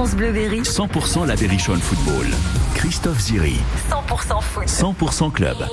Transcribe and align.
France 0.00 0.14
Bleu 0.14 0.32
Berry. 0.32 0.62
100% 0.62 1.26
la 1.26 1.36
Berrichonne 1.36 1.78
Football. 1.78 2.26
Christophe 2.74 3.20
Ziri. 3.20 3.56
100% 3.90 4.40
foot. 4.40 4.66
100% 4.66 5.30
club. 5.30 5.68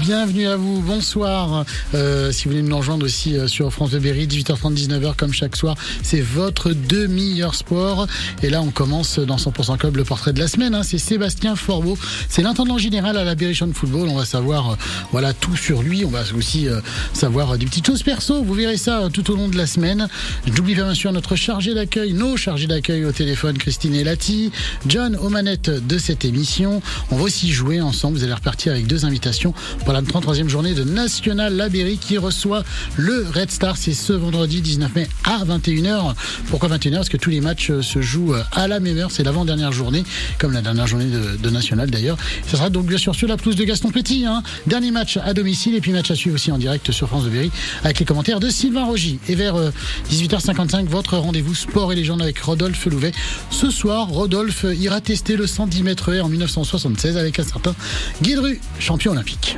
Bienvenue 0.00 0.46
à 0.46 0.56
vous, 0.56 0.80
bonsoir. 0.80 1.64
Euh, 1.94 2.30
si 2.30 2.44
vous 2.44 2.50
voulez 2.50 2.62
nous 2.62 2.76
rejoindre 2.76 3.04
aussi 3.04 3.36
euh, 3.36 3.48
sur 3.48 3.72
France 3.72 3.90
de 3.90 3.98
Berry, 3.98 4.26
18h30, 4.26 4.74
19h 4.74 5.16
comme 5.16 5.32
chaque 5.32 5.56
soir, 5.56 5.74
c'est 6.02 6.20
votre 6.20 6.72
demi-heure 6.72 7.54
sport. 7.54 8.06
Et 8.42 8.48
là, 8.48 8.62
on 8.62 8.70
commence 8.70 9.18
dans 9.18 9.36
100% 9.36 9.76
Club 9.76 9.96
le 9.96 10.04
portrait 10.04 10.32
de 10.32 10.38
la 10.38 10.46
semaine. 10.46 10.74
hein. 10.74 10.82
C'est 10.82 10.98
Sébastien 10.98 11.56
Forbeau, 11.56 11.98
c'est 12.28 12.42
l'intendant 12.42 12.78
général 12.78 13.16
à 13.16 13.24
la 13.24 13.34
Berrichonne 13.34 13.74
Football. 13.74 14.08
On 14.08 14.16
va 14.16 14.24
savoir 14.24 14.70
euh, 14.70 14.76
voilà 15.10 15.32
tout 15.32 15.56
sur 15.56 15.82
lui. 15.82 16.04
On 16.04 16.10
va 16.10 16.22
aussi 16.36 16.68
savoir 17.12 17.58
des 17.58 17.66
petites 17.66 17.86
choses 17.86 18.02
perso. 18.02 18.42
Vous 18.42 18.54
verrez 18.54 18.76
ça 18.76 19.08
tout 19.12 19.30
au 19.30 19.36
long 19.36 19.48
de 19.48 19.56
la 19.56 19.66
semaine. 19.66 20.08
J'oublie 20.46 20.74
pas 20.74 20.84
bien 20.84 20.94
sûr 20.94 21.12
notre 21.12 21.34
chargé 21.34 21.74
d'accueil, 21.74 22.12
nos 22.12 22.36
chargés 22.36 22.66
d'accueil 22.66 23.04
au 23.04 23.12
téléphone, 23.12 23.58
Christine 23.58 23.94
et 23.94 24.04
Lati, 24.04 24.52
John 24.86 25.16
aux 25.16 25.28
manettes 25.28 25.70
de 25.70 25.98
cette 25.98 26.24
émission. 26.24 26.82
On 27.10 27.16
va 27.16 27.24
aussi 27.24 27.50
jouer 27.52 27.80
ensemble. 27.80 28.16
Vous 28.16 28.24
allez 28.24 28.34
repartir 28.34 28.72
avec 28.72 28.86
deux 28.86 29.04
invitations 29.04 29.54
pour 29.88 29.94
la 29.94 30.02
33e 30.02 30.48
journée 30.48 30.74
de 30.74 30.84
National 30.84 31.56
Laberry 31.56 31.96
qui 31.96 32.18
reçoit 32.18 32.62
le 32.98 33.24
Red 33.34 33.50
Star. 33.50 33.78
C'est 33.78 33.94
ce 33.94 34.12
vendredi 34.12 34.60
19 34.60 34.94
mai 34.94 35.08
à 35.24 35.42
21h. 35.46 36.12
Pourquoi 36.50 36.68
21h 36.68 36.96
Parce 36.96 37.08
que 37.08 37.16
tous 37.16 37.30
les 37.30 37.40
matchs 37.40 37.70
euh, 37.70 37.80
se 37.80 38.02
jouent 38.02 38.34
euh, 38.34 38.42
à 38.52 38.68
la 38.68 38.80
même 38.80 38.98
heure. 38.98 39.10
C'est 39.10 39.22
l'avant-dernière 39.22 39.72
journée, 39.72 40.04
comme 40.38 40.52
la 40.52 40.60
dernière 40.60 40.86
journée 40.86 41.06
de, 41.06 41.48
National 41.48 41.88
d'ailleurs. 41.88 42.18
Ça 42.46 42.58
sera 42.58 42.68
donc 42.68 42.84
bien 42.84 42.98
sûr 42.98 43.14
sur 43.14 43.28
la 43.28 43.38
pelouse 43.38 43.56
de 43.56 43.64
Gaston 43.64 43.90
Petit. 43.90 44.26
Hein. 44.26 44.42
Dernier 44.66 44.90
match 44.90 45.16
à 45.16 45.32
domicile 45.32 45.74
et 45.74 45.80
puis 45.80 45.92
match 45.92 46.10
à 46.10 46.14
suivre 46.14 46.34
aussi 46.34 46.52
en 46.52 46.58
direct 46.58 46.92
sur 46.92 47.08
France 47.08 47.24
de 47.24 47.30
Berry 47.30 47.50
avec 47.82 47.98
les 47.98 48.04
commentaires 48.04 48.40
de 48.40 48.50
Sylvain 48.50 48.84
Rogy. 48.84 49.20
Et 49.26 49.36
vers 49.36 49.56
euh, 49.56 49.70
18h55, 50.10 50.84
votre 50.84 51.16
rendez-vous 51.16 51.54
sport 51.54 51.94
et 51.94 51.96
légende 51.96 52.20
avec 52.20 52.38
Rodolphe 52.40 52.84
Louvet. 52.84 53.12
Ce 53.48 53.70
soir, 53.70 54.08
Rodolphe 54.08 54.66
ira 54.78 55.00
tester 55.00 55.36
le 55.36 55.46
110 55.46 55.82
mètres 55.82 56.14
en 56.20 56.28
1976 56.28 57.16
avec 57.16 57.38
un 57.38 57.44
certain 57.44 57.74
Guy 58.20 58.34
Dru, 58.34 58.60
champion 58.78 59.12
olympique. 59.12 59.56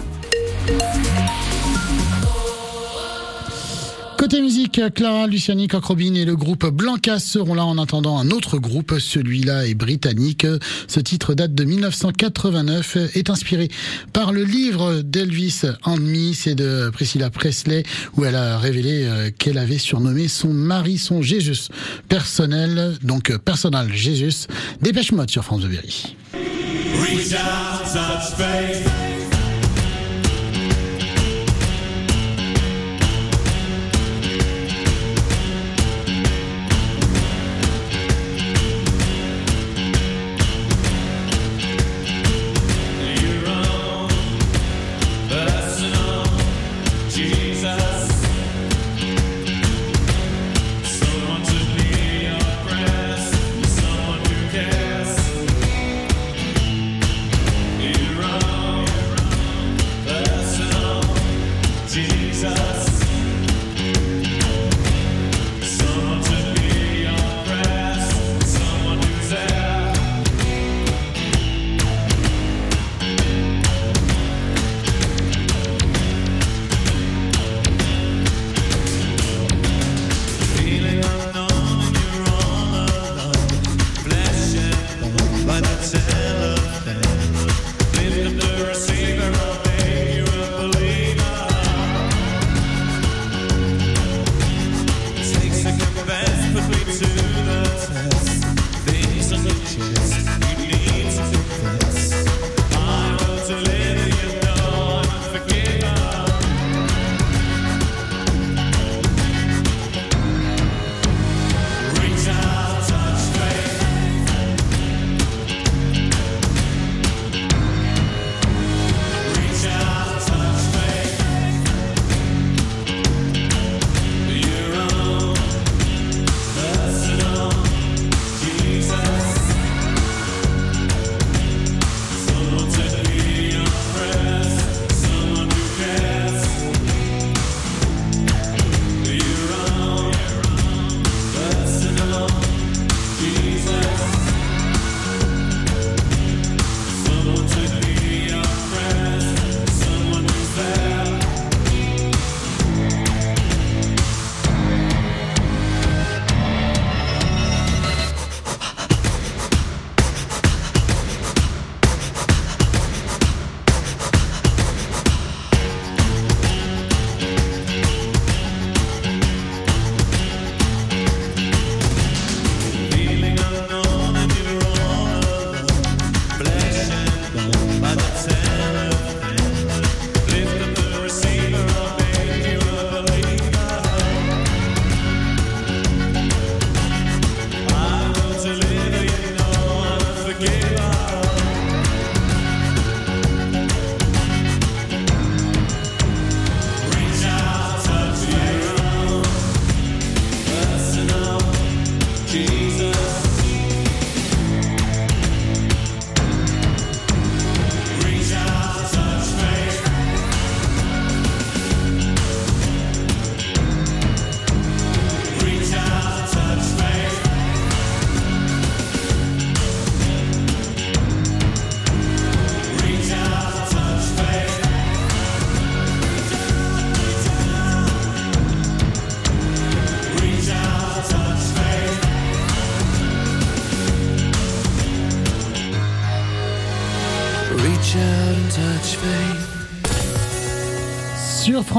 Côté 4.20 4.42
musique, 4.42 4.80
Clara 4.94 5.26
Luciani, 5.26 5.66
Coq 5.66 5.82
Robin 5.82 6.14
et 6.14 6.26
le 6.26 6.36
groupe 6.36 6.66
Blanca 6.66 7.18
seront 7.18 7.54
là 7.54 7.64
en 7.64 7.78
attendant 7.78 8.18
un 8.18 8.30
autre 8.30 8.58
groupe. 8.58 8.98
Celui-là 8.98 9.66
est 9.66 9.72
britannique. 9.72 10.46
Ce 10.88 11.00
titre 11.00 11.32
date 11.32 11.54
de 11.54 11.64
1989, 11.64 12.98
est 13.14 13.30
inspiré 13.30 13.70
par 14.12 14.32
le 14.32 14.44
livre 14.44 15.00
d'Elvis 15.00 15.62
and 15.84 15.96
Me, 15.96 16.34
c'est 16.34 16.54
de 16.54 16.90
Priscilla 16.92 17.30
Presley, 17.30 17.82
où 18.18 18.26
elle 18.26 18.36
a 18.36 18.58
révélé 18.58 19.04
euh, 19.04 19.30
qu'elle 19.36 19.56
avait 19.56 19.78
surnommé 19.78 20.28
son 20.28 20.52
mari, 20.52 20.98
son 20.98 21.22
Jésus 21.22 21.68
personnel, 22.10 22.98
donc 23.02 23.30
euh, 23.30 23.38
personnel 23.38 23.88
Jésus. 23.92 24.46
Dépêche 24.82 25.12
mode 25.12 25.30
sur 25.30 25.44
France 25.44 25.62
de 25.62 25.68
Berry. 25.68 26.14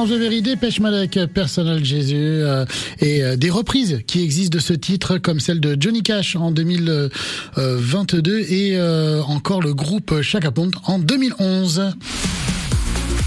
France 0.02 0.10
Bleu 0.10 0.18
Berry, 0.18 0.42
Dépêche 0.42 0.80
Malek, 0.80 1.20
Personnel 1.32 1.86
Jésus 1.86 2.16
euh, 2.18 2.66
et 3.02 3.24
euh, 3.24 3.36
des 3.38 3.52
reprises 3.52 4.02
qui 4.08 4.24
existent 4.24 4.58
de 4.58 4.60
ce 4.60 4.74
titre 4.74 5.20
comme 5.20 5.40
celle 5.40 5.60
de 5.60 5.78
Johnny 5.80 6.02
Cash 6.02 6.36
en 6.36 6.50
2022 6.50 8.40
et 8.40 8.78
euh, 8.78 9.22
encore 9.22 9.62
le 9.62 9.76
groupe 9.76 10.24
Chaka 10.24 10.50
en 10.88 10.98
2011. 10.98 11.94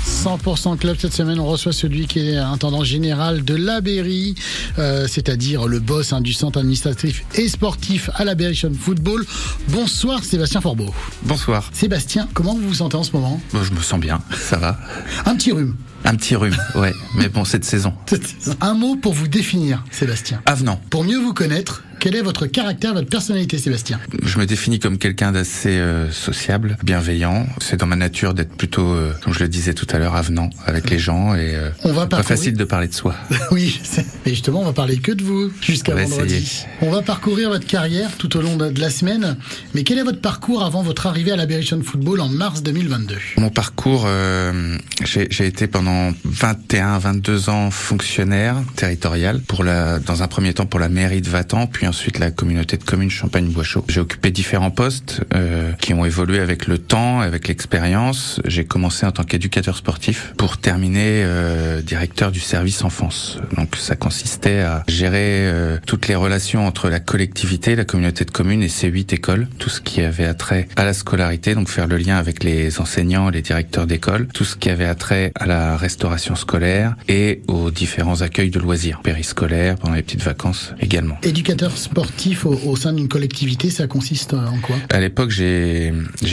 100% 0.04 0.76
Club 0.78 0.96
cette 0.98 1.12
semaine, 1.12 1.38
on 1.38 1.46
reçoit 1.46 1.72
celui 1.72 2.08
qui 2.08 2.28
est 2.28 2.38
intendant 2.38 2.82
général 2.82 3.44
de 3.44 3.54
la 3.54 3.80
Berry, 3.80 4.34
euh, 4.80 5.06
c'est-à-dire 5.06 5.68
le 5.68 5.78
boss 5.78 6.12
hein, 6.12 6.22
du 6.22 6.32
centre 6.32 6.58
administratif 6.58 7.24
et 7.36 7.46
sportif 7.48 8.10
à 8.16 8.24
la 8.24 8.34
Berry 8.34 8.60
Football. 8.80 9.24
Bonsoir 9.68 10.24
Sébastien 10.24 10.60
Forbeau. 10.60 10.92
Bonsoir. 11.22 11.70
Sébastien, 11.72 12.26
comment 12.34 12.54
vous 12.54 12.66
vous 12.66 12.74
sentez 12.74 12.96
en 12.96 13.04
ce 13.04 13.12
moment? 13.12 13.40
Je 13.52 13.70
me 13.70 13.80
sens 13.80 14.00
bien, 14.00 14.18
ça 14.36 14.56
va. 14.56 14.76
Un 15.24 15.36
petit 15.36 15.52
rhume. 15.52 15.76
Un 16.04 16.16
petit 16.16 16.36
rhume, 16.36 16.56
ouais. 16.74 16.92
Mais 17.16 17.28
bon, 17.28 17.44
c'est 17.44 17.58
de 17.58 17.64
saison. 17.64 17.94
Un 18.60 18.74
mot 18.74 18.96
pour 18.96 19.14
vous 19.14 19.28
définir, 19.28 19.82
Sébastien. 19.90 20.40
Avenant. 20.46 20.80
Pour 20.90 21.02
mieux 21.04 21.18
vous 21.18 21.32
connaître, 21.32 21.82
quel 21.98 22.14
est 22.14 22.20
votre 22.20 22.46
caractère, 22.46 22.92
votre 22.92 23.08
personnalité, 23.08 23.56
Sébastien 23.56 23.98
Je 24.22 24.38
me 24.38 24.44
définis 24.44 24.78
comme 24.78 24.98
quelqu'un 24.98 25.32
d'assez 25.32 25.70
euh, 25.78 26.10
sociable, 26.12 26.76
bienveillant. 26.82 27.46
C'est 27.62 27.78
dans 27.78 27.86
ma 27.86 27.96
nature 27.96 28.34
d'être 28.34 28.54
plutôt, 28.54 28.86
euh, 28.92 29.12
comme 29.22 29.32
je 29.32 29.38
le 29.40 29.48
disais 29.48 29.72
tout 29.72 29.86
à 29.90 29.98
l'heure, 29.98 30.14
avenant 30.14 30.50
avec 30.66 30.90
les 30.90 30.98
gens 30.98 31.34
et 31.34 31.54
euh, 31.54 31.70
On 31.84 31.92
va 31.94 32.02
pas 32.02 32.18
parcourir- 32.18 32.24
facile 32.38 32.54
de 32.56 32.64
parler 32.64 32.88
de 32.88 32.94
soi. 32.94 33.14
Oui, 33.50 33.80
mais 34.26 34.32
justement, 34.32 34.60
on 34.60 34.64
va 34.66 34.72
parler 34.74 34.98
que 34.98 35.12
de 35.12 35.22
vous 35.24 35.50
jusqu'à 35.62 35.94
vendredi. 35.94 36.34
essayer. 36.34 36.66
On 36.82 36.90
va 36.90 37.00
parcourir 37.00 37.48
votre 37.48 37.66
carrière 37.66 38.10
tout 38.18 38.36
au 38.36 38.42
long 38.42 38.56
de 38.56 38.78
la 38.80 38.90
semaine. 38.90 39.36
Mais 39.74 39.84
quel 39.84 39.98
est 39.98 40.02
votre 40.02 40.20
parcours 40.20 40.62
avant 40.64 40.82
votre 40.82 41.06
arrivée 41.06 41.32
à 41.32 41.36
l'Aberration 41.36 41.80
Football 41.82 42.20
en 42.20 42.28
mars 42.28 42.62
2022 42.62 43.16
Mon 43.38 43.48
parcours, 43.50 44.04
euh, 44.06 44.76
j'ai 45.04 45.46
été 45.46 45.66
pendant 45.66 45.93
21, 46.24 46.98
22 46.98 47.48
ans 47.50 47.70
fonctionnaire 47.70 48.56
territorial 48.76 49.40
pour 49.40 49.64
la, 49.64 49.98
dans 49.98 50.22
un 50.22 50.28
premier 50.28 50.54
temps 50.54 50.66
pour 50.66 50.80
la 50.80 50.88
mairie 50.88 51.20
de 51.20 51.28
Vatan, 51.28 51.66
puis 51.66 51.86
ensuite 51.86 52.18
la 52.18 52.30
communauté 52.30 52.76
de 52.76 52.84
communes 52.84 53.10
Champagne-Bois-Chaud. 53.10 53.84
J'ai 53.88 54.00
occupé 54.00 54.30
différents 54.30 54.70
postes 54.70 55.22
euh, 55.34 55.72
qui 55.80 55.94
ont 55.94 56.04
évolué 56.04 56.40
avec 56.40 56.66
le 56.66 56.78
temps, 56.78 57.20
avec 57.20 57.48
l'expérience. 57.48 58.40
J'ai 58.44 58.64
commencé 58.64 59.06
en 59.06 59.12
tant 59.12 59.24
qu'éducateur 59.24 59.76
sportif 59.76 60.32
pour 60.36 60.58
terminer 60.58 61.22
euh, 61.24 61.82
directeur 61.82 62.32
du 62.32 62.40
service 62.40 62.84
enfance. 62.84 63.38
Donc 63.56 63.76
ça 63.76 63.96
consistait 63.96 64.60
à 64.60 64.84
gérer 64.88 65.46
euh, 65.46 65.78
toutes 65.86 66.08
les 66.08 66.14
relations 66.14 66.66
entre 66.66 66.88
la 66.88 67.00
collectivité, 67.00 67.76
la 67.76 67.84
communauté 67.84 68.24
de 68.24 68.30
communes 68.30 68.62
et 68.62 68.68
ces 68.68 68.88
huit 68.88 69.12
écoles, 69.12 69.48
tout 69.58 69.70
ce 69.70 69.80
qui 69.80 70.00
avait 70.00 70.26
attrait 70.26 70.68
à 70.76 70.84
la 70.84 70.92
scolarité, 70.92 71.54
donc 71.54 71.68
faire 71.68 71.86
le 71.86 71.96
lien 71.96 72.16
avec 72.16 72.44
les 72.44 72.80
enseignants, 72.80 73.30
les 73.30 73.42
directeurs 73.42 73.86
d'école, 73.86 74.26
tout 74.28 74.44
ce 74.44 74.56
qui 74.56 74.70
avait 74.70 74.86
attrait 74.86 75.32
à 75.34 75.46
la 75.46 75.76
restauration 75.88 76.34
scolaire 76.34 76.96
et 77.08 77.42
aux 77.46 77.70
différents 77.70 78.22
accueils 78.22 78.50
de 78.50 78.58
loisirs, 78.58 79.00
périscolaires, 79.02 79.76
pendant 79.76 79.94
les 79.94 80.02
petites 80.02 80.22
vacances 80.22 80.72
également. 80.80 81.18
Éducateur 81.22 81.76
sportif 81.76 82.46
au, 82.46 82.58
au 82.64 82.74
sein 82.76 82.92
d'une 82.94 83.08
collectivité, 83.08 83.68
ça 83.70 83.86
consiste 83.86 84.32
en 84.34 84.56
quoi? 84.62 84.76
À 84.90 84.98
l'époque, 85.00 85.30
j'ai 85.30 85.92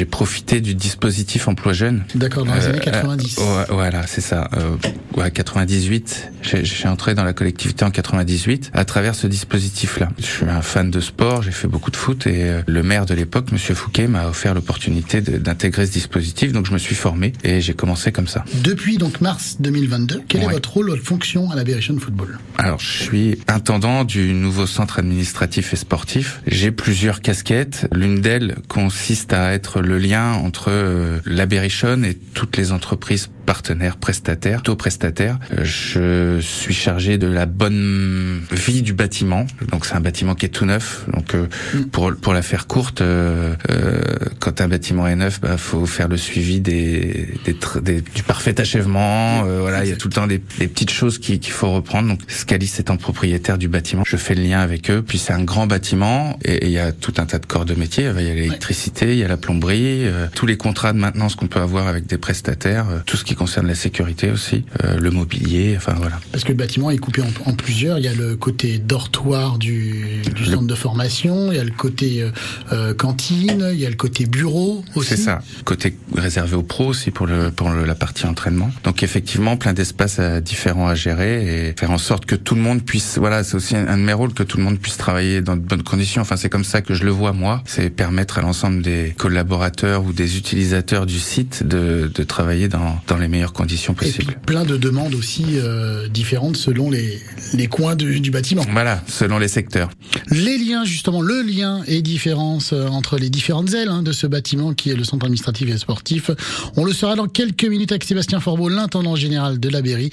profité 0.09 0.61
du 0.61 0.73
dispositif 0.75 1.47
emploi 1.47 1.73
jeune. 1.73 2.03
D'accord, 2.15 2.45
dans 2.45 2.55
les 2.55 2.61
Euh, 2.65 2.69
années 2.69 2.79
90. 2.79 3.37
euh, 3.39 3.41
ouais, 3.59 3.65
voilà, 3.69 4.07
c'est 4.07 4.21
ça. 4.21 4.49
Euh, 4.57 4.75
ouais, 5.19 5.31
98. 5.31 6.31
J'ai 6.63 6.87
entré 6.87 7.13
dans 7.13 7.23
la 7.23 7.33
collectivité 7.33 7.83
en 7.85 7.91
98 7.91 8.71
à 8.73 8.85
travers 8.85 9.15
ce 9.15 9.27
dispositif-là. 9.27 10.09
Je 10.17 10.25
suis 10.25 10.45
un 10.45 10.61
fan 10.61 10.89
de 10.91 10.99
sport, 11.01 11.41
j'ai 11.43 11.51
fait 11.51 11.67
beaucoup 11.67 11.91
de 11.91 11.95
foot 11.97 12.25
et 12.27 12.43
euh, 12.49 12.61
le 12.67 12.83
maire 12.83 13.05
de 13.05 13.13
l'époque, 13.13 13.51
Monsieur 13.51 13.75
Fouquet, 13.75 14.07
m'a 14.07 14.27
offert 14.27 14.53
l'opportunité 14.53 15.21
d'intégrer 15.21 15.85
ce 15.85 15.91
dispositif. 15.91 16.51
Donc 16.53 16.65
je 16.67 16.73
me 16.73 16.77
suis 16.77 16.95
formé 16.95 17.33
et 17.43 17.59
j'ai 17.61 17.73
commencé 17.73 18.11
comme 18.11 18.27
ça. 18.27 18.43
Depuis 18.63 18.97
donc 18.97 19.21
mars 19.21 19.40
2022, 19.59 20.23
quel 20.27 20.43
est 20.43 20.47
votre 20.47 20.73
rôle, 20.73 20.89
votre 20.89 21.03
fonction 21.03 21.51
à 21.51 21.55
l'Aberration 21.55 21.97
Football? 21.97 22.39
Alors, 22.57 22.79
je 22.79 23.03
suis 23.03 23.39
intendant 23.47 24.03
du 24.03 24.33
nouveau 24.33 24.67
centre 24.67 24.99
administratif 24.99 25.73
et 25.73 25.75
sportif. 25.75 26.41
J'ai 26.47 26.71
plusieurs 26.71 27.21
casquettes. 27.21 27.87
L'une 27.91 28.21
d'elles 28.21 28.55
consiste 28.67 29.33
à 29.33 29.53
être 29.53 29.81
le 29.81 29.97
lien 29.97 30.33
entre 30.33 30.69
euh, 30.69 31.19
la 31.25 31.45
et 31.51 32.17
toutes 32.33 32.55
les 32.57 32.71
entreprises 32.71 33.29
partenaires, 33.55 33.97
prestataires, 33.97 34.61
taux 34.63 34.77
prestataires. 34.77 35.37
Euh, 35.57 35.65
Je 35.65 36.39
suis 36.39 36.73
chargé 36.73 37.17
de 37.17 37.27
la 37.27 37.45
bonne 37.45 38.39
vie 38.49 38.81
du 38.81 38.93
bâtiment. 38.93 39.45
Donc, 39.71 39.85
c'est 39.85 39.95
un 39.95 39.99
bâtiment 39.99 40.35
qui 40.35 40.45
est 40.45 40.49
tout 40.57 40.65
neuf. 40.65 41.03
Donc, 41.13 41.35
euh, 41.35 41.47
pour 41.91 42.13
pour 42.15 42.33
la 42.33 42.43
faire 42.43 42.65
courte, 42.65 43.01
euh, 43.01 43.53
euh, 43.69 44.01
quand 44.39 44.61
un 44.61 44.69
bâtiment 44.69 45.05
est 45.05 45.17
neuf, 45.17 45.41
bah, 45.41 45.57
faut 45.57 45.85
faire 45.85 46.07
le 46.07 46.15
suivi 46.15 46.61
des, 46.61 47.27
des, 47.45 47.55
des- 47.81 48.01
du 48.17 48.23
parfait 48.23 48.57
achèvement. 48.61 49.43
Euh, 49.45 49.59
voilà, 49.59 49.83
il 49.83 49.89
y 49.89 49.93
a 49.93 49.97
tout 49.97 50.07
le 50.07 50.13
temps 50.13 50.27
des, 50.27 50.41
des 50.59 50.69
petites 50.69 50.91
choses 50.91 51.17
qui- 51.19 51.39
qu'il 51.41 51.51
faut 51.53 51.71
reprendre. 51.73 52.07
Donc, 52.07 52.21
Scalis 52.29 52.71
étant 52.79 52.95
propriétaire 52.95 53.57
du 53.57 53.67
bâtiment, 53.67 54.03
je 54.05 54.15
fais 54.15 54.33
le 54.33 54.43
lien 54.43 54.61
avec 54.61 54.89
eux. 54.89 55.01
Puis 55.05 55.17
c'est 55.17 55.33
un 55.33 55.43
grand 55.43 55.67
bâtiment 55.67 56.39
et 56.45 56.67
il 56.67 56.71
y 56.71 56.79
a 56.79 56.93
tout 56.93 57.15
un 57.17 57.25
tas 57.25 57.39
de 57.39 57.45
corps 57.45 57.65
de 57.65 57.75
métiers. 57.75 58.09
Il 58.17 58.25
y 58.25 58.31
a 58.31 58.33
l'électricité, 58.33 59.11
il 59.11 59.19
y 59.19 59.25
a 59.25 59.27
la 59.27 59.37
plomberie, 59.45 60.07
euh, 60.07 60.27
tous 60.33 60.45
les 60.45 60.55
contrats 60.55 60.93
de 60.93 60.99
maintenance 60.99 61.35
qu'on 61.35 61.47
peut 61.47 61.59
avoir 61.59 61.87
avec 61.87 62.05
des 62.05 62.17
prestataires, 62.17 62.85
tout 63.05 63.17
ce 63.17 63.25
qui 63.25 63.35
concerne 63.41 63.67
la 63.67 63.75
sécurité 63.75 64.29
aussi, 64.29 64.63
euh, 64.83 64.99
le 64.99 65.09
mobilier. 65.11 65.73
Enfin 65.77 65.93
voilà. 65.97 66.19
Parce 66.31 66.43
que 66.43 66.49
le 66.49 66.55
bâtiment 66.63 66.91
est 66.91 66.97
coupé 66.99 67.21
en, 67.21 67.49
en 67.49 67.53
plusieurs. 67.53 67.97
Il 67.99 68.05
y 68.05 68.07
a 68.07 68.13
le 68.13 68.35
côté 68.35 68.77
dortoir 68.77 69.57
du, 69.57 70.21
du 70.35 70.45
centre 70.45 70.67
de 70.67 70.75
formation, 70.75 71.51
il 71.51 71.55
y 71.57 71.59
a 71.59 71.63
le 71.63 71.71
côté 71.71 72.21
euh, 72.21 72.29
euh, 72.71 72.93
cantine, 72.93 73.69
il 73.73 73.79
y 73.79 73.85
a 73.85 73.89
le 73.89 73.95
côté 73.95 74.25
bureau 74.25 74.83
aussi. 74.95 75.09
C'est 75.09 75.17
ça. 75.17 75.39
Côté 75.65 75.97
réservé 76.15 76.55
aux 76.55 76.63
pros 76.73 76.87
aussi 76.93 77.09
pour 77.11 77.25
le 77.25 77.49
pour 77.51 77.69
le- 77.71 77.85
la 77.85 77.95
partie 77.95 78.25
entraînement. 78.27 78.69
Donc 78.83 79.01
effectivement, 79.03 79.57
plein 79.57 79.73
d'espaces 79.73 80.19
différents 80.43 80.87
à 80.87 80.95
gérer 80.95 81.33
et 81.69 81.73
faire 81.79 81.91
en 81.91 81.97
sorte 81.97 82.25
que 82.25 82.35
tout 82.35 82.55
le 82.55 82.61
monde 82.61 82.83
puisse. 82.83 83.17
Voilà, 83.17 83.43
c'est 83.43 83.55
aussi 83.55 83.75
un, 83.75 83.87
un 83.87 83.97
de 83.97 84.03
mes 84.03 84.13
rôles 84.13 84.33
que 84.33 84.43
tout 84.43 84.57
le 84.57 84.63
monde 84.63 84.77
puisse 84.79 84.97
travailler 84.97 85.41
dans 85.41 85.55
de 85.55 85.61
bonnes 85.71 85.83
conditions. 85.83 86.21
Enfin, 86.21 86.37
c'est 86.37 86.49
comme 86.49 86.63
ça 86.73 86.81
que 86.81 86.93
je 86.93 87.03
le 87.03 87.11
vois 87.11 87.33
moi. 87.33 87.63
C'est 87.65 87.89
permettre 87.89 88.37
à 88.37 88.41
l'ensemble 88.41 88.81
des 88.83 89.13
collaborateurs 89.17 90.03
ou 90.05 90.13
des 90.13 90.37
utilisateurs 90.37 91.05
du 91.07 91.19
site 91.19 91.65
de 91.67 92.11
de 92.13 92.23
travailler 92.23 92.67
dans 92.67 92.91
dans 93.07 93.17
les 93.21 93.27
meilleures 93.29 93.53
conditions 93.53 93.93
Et 93.93 93.95
puis 93.95 94.07
possibles. 94.11 94.35
plein 94.45 94.65
de 94.65 94.77
demandes 94.77 95.15
aussi 95.15 95.45
euh, 95.55 96.07
différentes 96.09 96.57
selon 96.57 96.89
les, 96.89 97.19
les 97.53 97.67
coins 97.67 97.95
du, 97.95 98.19
du 98.19 98.31
bâtiment. 98.31 98.65
Voilà, 98.71 99.01
selon 99.07 99.39
les 99.39 99.47
secteurs. 99.47 99.89
Les 100.29 100.57
liens, 100.57 100.83
justement, 100.83 101.21
le 101.21 101.41
lien 101.41 101.81
et 101.87 102.01
différence 102.01 102.73
euh, 102.73 102.87
entre 102.87 103.17
les 103.17 103.29
différentes 103.29 103.73
ailes 103.73 103.89
hein, 103.89 104.03
de 104.03 104.11
ce 104.11 104.27
bâtiment 104.27 104.73
qui 104.73 104.89
est 104.89 104.95
le 104.95 105.03
centre 105.03 105.25
administratif 105.25 105.69
et 105.69 105.77
sportif. 105.77 106.31
On 106.75 106.83
le 106.83 106.93
saura 106.93 107.15
dans 107.15 107.27
quelques 107.27 107.65
minutes 107.65 107.91
avec 107.91 108.03
Sébastien 108.03 108.39
Forbeau, 108.39 108.67
l'intendant 108.69 109.15
général 109.15 109.59
de 109.59 109.69
la 109.69 109.81
Berry. 109.81 110.09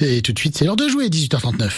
Et 0.00 0.20
tout 0.22 0.32
de 0.32 0.38
suite, 0.38 0.56
c'est 0.58 0.64
l'heure 0.64 0.76
de 0.76 0.88
jouer, 0.88 1.08
18h39. 1.08 1.70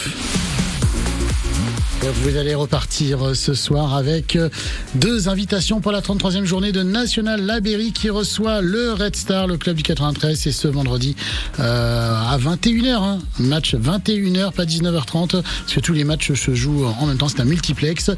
Vous 2.03 2.39
allez 2.39 2.55
repartir 2.55 3.27
euh, 3.27 3.35
ce 3.35 3.53
soir 3.53 3.95
avec 3.95 4.35
euh, 4.35 4.49
deux 4.95 5.29
invitations 5.29 5.83
pour 5.83 5.93
la 5.93 6.01
33e 6.01 6.45
journée 6.45 6.73
de 6.73 6.83
National 6.83 7.45
Laberry 7.45 7.93
qui 7.93 8.09
reçoit 8.09 8.63
le 8.63 8.95
Red 8.95 9.17
Star, 9.17 9.47
le 9.47 9.59
club 9.59 9.77
du 9.77 9.83
93. 9.83 10.39
C'est 10.39 10.51
ce 10.51 10.67
vendredi 10.67 11.15
euh, 11.59 12.15
à 12.15 12.39
21h. 12.39 12.95
Hein. 12.95 13.19
Match 13.39 13.75
21h, 13.75 14.53
pas 14.53 14.65
19h30, 14.65 15.43
parce 15.43 15.75
que 15.75 15.81
tous 15.81 15.93
les 15.93 16.05
matchs 16.05 16.33
se 16.33 16.55
jouent 16.55 16.87
en 16.87 17.07
même 17.07 17.19
temps. 17.19 17.29
C'est 17.29 17.41
un 17.41 17.45
multiplex. 17.45 18.11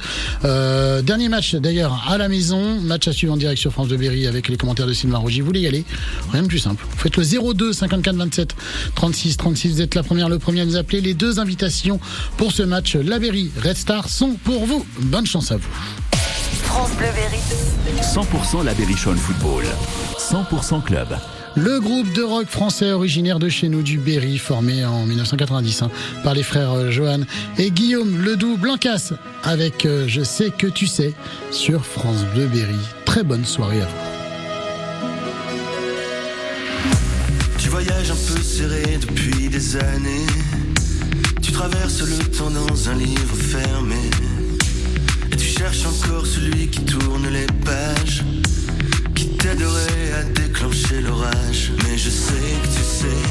Dernier 0.43 1.29
match 1.29 1.57
d'ailleurs 1.57 2.05
à 2.09 2.19
la 2.19 2.29
maison. 2.29 2.81
Match 2.81 3.09
à 3.09 3.13
suivre 3.13 3.33
en 3.33 3.37
direct 3.37 3.61
sur 3.61 3.73
France 3.73 3.89
de 3.89 3.97
Berry 3.97 4.29
avec 4.29 4.49
les 4.49 4.57
commentaires 4.57 4.87
de 4.87 4.93
Sylvain 4.93 5.19
Rougy. 5.19 5.41
Vous 5.41 5.47
voulez 5.47 5.61
y 5.61 5.67
aller? 5.67 5.85
Rien 6.31 6.43
de 6.43 6.49
plus 6.49 6.61
simple. 6.61 6.85
Vous 6.89 6.99
faites 6.99 7.17
le 7.17 7.55
02 7.55 7.73
54 7.73 8.15
27 8.15 8.55
36 8.95 9.37
36. 9.37 9.73
Vous 9.73 9.81
êtes 9.81 9.95
la 9.97 10.05
première, 10.05 10.29
le 10.29 10.39
premier 10.39 10.61
à 10.61 10.65
nous 10.65 10.77
appeler. 10.77 11.01
Les 11.01 11.15
deux 11.15 11.41
invitations 11.41 11.99
pour 12.37 12.53
ce 12.53 12.63
match 12.63 12.95
Laberry 12.95 13.51
Star 13.77 14.09
sont 14.09 14.35
pour 14.45 14.67
vous. 14.67 14.85
Bonne 14.99 15.27
chance 15.27 15.53
à 15.53 15.57
vous. 15.57 15.69
France 16.65 16.91
Bleu 16.97 17.09
Berry. 17.15 17.39
100% 18.01 18.65
la 18.65 18.75
Berrichonne 18.75 19.19
Football. 19.19 19.65
100% 20.19 20.83
club. 20.83 21.09
Le 21.55 21.81
groupe 21.81 22.11
de 22.15 22.23
rock 22.23 22.47
français 22.47 22.93
originaire 22.93 23.39
de 23.39 23.51
chez 23.51 23.69
nous 23.69 23.83
du 23.83 23.99
Berry, 23.99 24.39
formé 24.39 24.87
en 24.87 25.05
1990 25.05 25.83
hein, 25.83 25.91
par 26.25 26.33
les 26.33 26.43
frères 26.43 26.73
euh, 26.73 26.91
Johan 26.91 27.21
et 27.59 27.71
Guillaume 27.71 28.25
Ledoux 28.25 28.57
Blancas, 28.57 29.13
avec 29.45 29.85
euh, 29.85 30.07
Je 30.09 30.23
sais 30.23 30.51
que 30.51 30.67
tu 30.67 30.87
sais 30.87 31.13
sur 31.51 31.85
France 31.85 32.25
Bleu 32.35 32.47
Berry. 32.47 32.79
Très 33.05 33.23
bonne 33.23 33.45
soirée 33.45 33.83
à 33.83 33.87
vous. 33.87 33.93
Tu 37.59 37.69
voyages 37.69 38.11
un 38.11 38.15
peu 38.15 38.43
serré 38.43 38.99
depuis 38.99 39.49
des 39.51 39.77
années. 39.77 40.27
Traverses 41.53 42.03
le 42.03 42.19
temps 42.37 42.51
dans 42.51 42.89
un 42.89 42.95
livre 42.95 43.37
fermé. 43.37 44.11
Et 45.31 45.37
tu 45.37 45.47
cherches 45.47 45.87
encore 45.87 46.27
celui 46.27 46.69
qui 46.69 46.85
tourne 46.85 47.29
les 47.29 47.47
pages. 47.65 48.25
Qui 49.15 49.29
t'aiderait 49.37 50.13
à 50.19 50.23
déclencher 50.25 51.01
l'orage. 51.01 51.73
Mais 51.85 51.99
je 51.99 52.11
sais 52.11 52.53
que 52.63 52.67
tu 52.67 52.83
sais, 52.83 53.23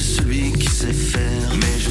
celui 0.00 0.52
qui 0.52 0.68
sait 0.68 0.92
faire, 0.92 1.50
mais 1.60 1.78
je 1.78 1.90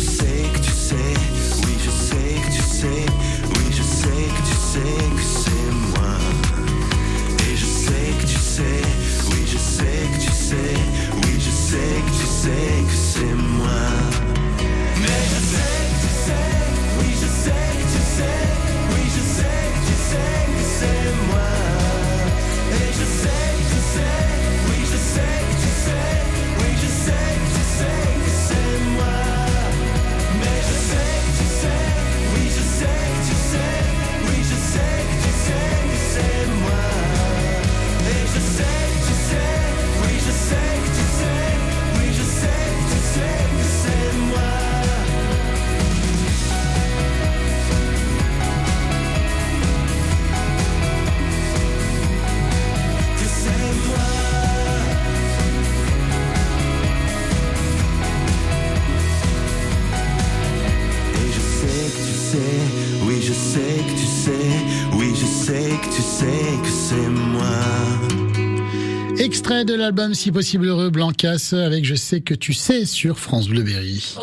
Extrait 69.65 69.77
de 69.77 69.81
l'album 69.81 70.13
Si 70.13 70.31
possible 70.31 70.67
heureux 70.67 70.89
Blancas 70.91 71.53
avec 71.53 71.85
Je 71.85 71.95
sais 71.95 72.21
que 72.21 72.33
tu 72.35 72.53
sais 72.53 72.85
sur 72.85 73.17
France 73.17 73.47
Bleu 73.47 73.63
Berry. 73.63 74.15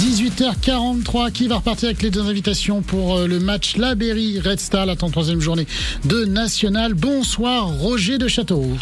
18h43, 0.00 1.32
qui 1.32 1.48
va 1.48 1.56
repartir 1.56 1.88
avec 1.88 2.02
les 2.02 2.10
deux 2.10 2.20
invitations 2.20 2.82
pour 2.82 3.16
euh, 3.16 3.26
le 3.26 3.40
match 3.40 3.76
La 3.78 3.94
Berry 3.94 4.38
Red 4.38 4.60
Star, 4.60 4.84
la 4.84 4.96
33e 4.96 5.40
journée 5.40 5.66
de 6.04 6.24
National. 6.26 6.92
Bonsoir 6.94 7.68
Roger 7.68 8.18
de 8.18 8.28
Châteauroux. 8.28 8.78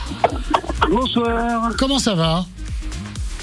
Bonsoir. 0.91 1.75
Comment 1.79 2.01
ça 2.01 2.15
va? 2.15 2.47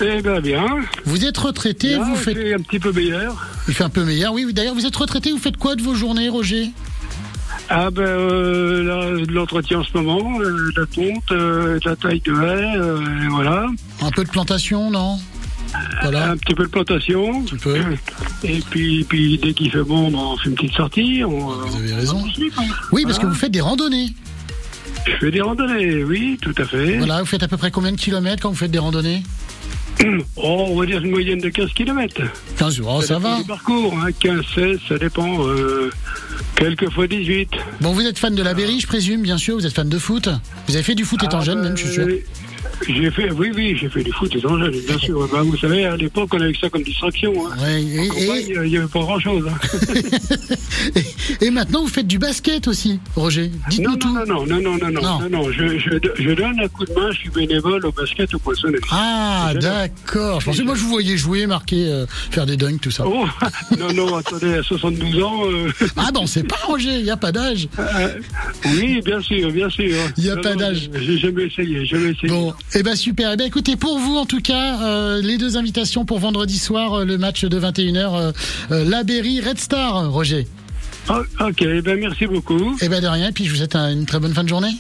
Eh 0.02 0.22
bien, 0.22 0.42
bien. 0.42 0.66
Vous 1.06 1.24
êtes 1.26 1.38
retraité, 1.38 1.92
Là, 1.92 2.04
vous 2.04 2.16
il 2.16 2.18
faites... 2.18 2.38
fait 2.38 2.54
un 2.54 2.60
petit 2.60 2.80
peu 2.80 2.92
meilleur. 2.92 3.48
Il 3.68 3.74
fait 3.74 3.84
un 3.86 3.90
peu 3.90 4.04
meilleur, 4.04 4.34
oui, 4.34 4.44
oui. 4.46 4.54
D'ailleurs, 4.54 4.76
vous 4.76 4.86
êtes 4.86 4.96
retraité, 4.96 5.32
vous 5.32 5.38
faites 5.38 5.58
quoi 5.58 5.76
de 5.76 5.82
vos 5.82 5.96
journées, 5.96 6.28
Roger? 6.28 6.72
Ah 7.70 7.90
ben 7.92 8.02
euh, 8.04 8.84
là, 8.84 9.26
de 9.26 9.32
l'entretien 9.32 9.80
en 9.80 9.84
ce 9.84 9.92
moment, 9.98 10.40
euh, 10.40 10.72
de 10.74 10.80
la 10.80 10.86
tonte, 10.86 11.32
euh, 11.32 11.80
de 11.80 11.90
la 11.90 11.96
taille 11.98 12.22
de 12.22 12.32
haie, 12.32 12.78
euh, 12.78 13.26
et 13.26 13.28
voilà. 13.28 13.68
Un 14.02 14.12
peu 14.12 14.24
de 14.24 14.30
plantation, 14.30 14.90
non? 14.90 15.20
Voilà. 16.02 16.32
Un 16.32 16.38
petit 16.38 16.56
peu 16.56 16.64
de 16.64 16.70
plantation. 16.70 17.42
Un 17.42 17.44
petit 17.44 17.58
peu. 17.58 17.78
Et 18.44 18.62
puis, 18.70 19.04
puis 19.04 19.38
dès 19.38 19.54
qu'il 19.54 19.70
fait 19.70 19.84
bon, 19.84 20.10
ben, 20.10 20.18
on 20.18 20.38
fait 20.38 20.50
une 20.50 20.56
petite 20.56 20.74
sortie. 20.76 21.24
On, 21.26 21.30
Vous 21.30 21.76
avez 21.78 21.94
raison. 21.94 22.24
on 22.26 22.30
suit, 22.30 22.50
quoi. 22.52 22.64
Oui, 22.94 23.04
parce 23.04 23.20
que 23.20 23.26
vous 23.26 23.34
faites 23.36 23.52
des 23.52 23.62
randonnées. 23.62 24.14
Je 25.06 25.18
fais 25.18 25.32
des 25.32 25.42
randonnées, 25.42 26.04
oui, 26.04 26.38
tout 26.42 26.56
à 26.58 26.66
fait. 26.66 26.98
Voilà, 26.98 27.20
vous 27.20 27.26
faites 27.26 27.44
à 27.44 27.48
peu 27.48 27.58
près 27.58 27.72
combien 27.72 27.92
de 27.92 27.98
kilomètres 27.98 28.42
quand 28.44 28.50
vous 28.50 28.56
faites 28.56 28.72
des 28.72 28.80
randonnées? 28.80 29.24
Oh, 30.36 30.66
on 30.70 30.80
va 30.80 30.86
dire 30.86 31.04
une 31.04 31.12
moyenne 31.12 31.40
de 31.40 31.50
15 31.50 31.74
km. 31.74 32.22
15 32.58 32.76
jours, 32.76 32.96
oh, 32.98 33.02
ça 33.02 33.20
va. 33.20 33.38
Du 33.38 33.44
parcours, 33.46 33.94
hein, 34.00 34.12
15, 34.20 34.42
16, 34.56 34.80
ça 34.88 34.98
dépend. 34.98 35.46
Euh, 35.48 35.90
quelquefois 36.56 37.08
18. 37.08 37.50
Bon, 37.82 37.92
vous 37.94 38.06
êtes 38.06 38.18
fan 38.18 38.36
de 38.36 38.44
la 38.44 38.54
Berry, 38.54 38.80
je 38.80 38.88
présume, 38.88 39.22
bien 39.22 39.38
sûr. 39.38 39.56
Vous 39.56 39.66
êtes 39.66 39.74
fan 39.74 39.90
de 39.90 39.98
foot. 39.98 40.30
Vous 40.68 40.76
avez 40.76 40.84
fait 40.84 40.96
du 40.96 41.06
foot 41.06 41.24
étant 41.24 41.40
Ah, 41.42 41.46
jeune, 41.46 41.62
même, 41.62 41.78
je 41.78 41.84
suis 41.86 41.94
sûr. 41.94 42.08
J'ai 42.88 43.12
fait, 43.12 43.32
oui, 43.32 43.52
oui, 43.56 43.76
j'ai 43.80 43.90
fait 43.90 44.04
du 44.04 44.12
foot 44.12 44.32
jeune, 44.40 44.70
bien 44.88 44.98
sûr. 45.00 45.28
Ben, 45.32 45.42
vous 45.44 45.58
savez, 45.58 45.86
à 45.86 45.96
l'époque, 45.98 46.30
on 46.34 46.40
avait 46.42 46.54
ça 46.60 46.70
comme 46.70 46.84
distraction. 46.84 47.34
Hein. 47.48 47.56
Ouais, 47.62 47.82
et, 47.82 48.06
et- 48.06 48.54
Il 48.66 48.70
n'y 48.70 48.78
avait 48.78 48.88
pas 48.88 49.00
grand-chose. 49.00 49.46
et 51.42 51.50
maintenant, 51.52 51.82
vous 51.82 51.88
faites 51.90 52.08
du 52.08 52.20
basket 52.20 52.68
aussi, 52.68 53.00
Roger. 53.16 53.52
Dites-nous 53.70 53.92
Non, 53.92 53.98
tout. 53.98 54.14
non, 54.14 54.26
non, 54.26 54.46
non, 54.46 54.62
non, 54.62 54.78
non, 54.78 54.92
non, 54.92 55.02
Non. 55.02 55.20
non, 55.22 55.30
non, 55.30 55.52
je, 55.52 55.78
je, 55.78 55.90
je 56.18 56.32
donne 56.32 56.60
un 56.60 56.68
coup 56.68 56.86
de 56.86 56.94
main, 56.94 57.12
je 57.12 57.18
suis 57.20 57.30
bénévole 57.30 57.86
au 57.86 57.92
basket 57.92 58.34
au 58.34 58.40
poissonnet. 58.40 58.78
Ah, 58.92 59.52
d'accord. 59.60 60.42
Je 60.42 60.46
pensais, 60.46 60.64
moi, 60.64 60.76
je 60.76 60.82
vous 60.82 60.90
voyais 60.90 61.18
jouer, 61.18 61.46
marquer, 61.48 61.88
euh, 61.88 62.06
faire 62.32 62.46
des 62.46 62.58
dunks, 62.58 62.82
tout 62.82 62.92
ça. 62.92 63.04
Oh, 63.08 63.26
non, 63.78 63.94
non, 63.94 64.16
attendez, 64.16 64.54
à 64.56 64.64
72 64.64 65.24
ans, 65.24 65.42
euh, 65.46 65.72
Ah, 65.98 66.12
bon, 66.14 66.26
c'est 66.28 66.44
pas 66.44 66.58
Roger, 66.66 66.98
il 67.00 67.04
n'y 67.04 67.10
a 67.12 67.18
pas 67.18 67.32
d'âge. 67.32 67.68
euh, 67.80 68.20
oui, 68.66 69.02
bien 69.04 69.22
sûr, 69.22 69.52
bien 69.52 69.70
sûr. 69.70 69.96
Il 70.18 70.26
y 70.26 70.30
a 70.30 70.36
Non, 70.36 70.42
pas 70.42 70.56
d'âge. 70.56 70.90
J'ai 71.00 71.18
jamais 71.18 71.44
essayé, 71.46 71.86
jamais 71.86 72.12
essayé. 72.12 72.28
Bon, 72.30 72.54
eh 72.76 72.84
ben 72.84 72.96
super. 72.96 73.32
Eh 73.34 73.38
ben 73.38 73.46
écoutez, 73.48 73.76
pour 73.76 73.98
vous 74.00 74.16
en 74.18 74.26
tout 74.26 74.42
cas, 74.42 74.82
euh, 74.84 75.22
les 75.22 75.38
deux 75.38 75.58
invitations 75.58 76.06
pour 76.06 76.20
vendredi 76.20 76.58
soir, 76.60 76.94
euh, 77.00 77.06
le 77.06 77.18
match 77.18 77.44
de 77.46 77.60
21h, 77.60 78.34
euh, 78.72 78.84
La 78.90 79.04
Berry 79.04 79.40
Red 79.42 79.60
Star, 79.60 80.12
Roger. 80.12 80.48
Ah, 81.10 81.22
ok, 81.40 81.64
ben 81.84 82.00
merci 82.00 82.28
beaucoup. 82.28 82.78
Eh 82.82 82.90
ben 82.90 83.02
de 83.02 83.08
rien, 83.08 83.32
puis 83.32 83.46
je 83.46 83.52
vous 83.52 83.58
souhaite 83.58 83.76
un- 83.76 83.92
une 83.94 84.06
très 84.06 84.20
bonne 84.20 84.34
fin 84.34 84.44
de 84.44 84.50
journée. 84.50 84.76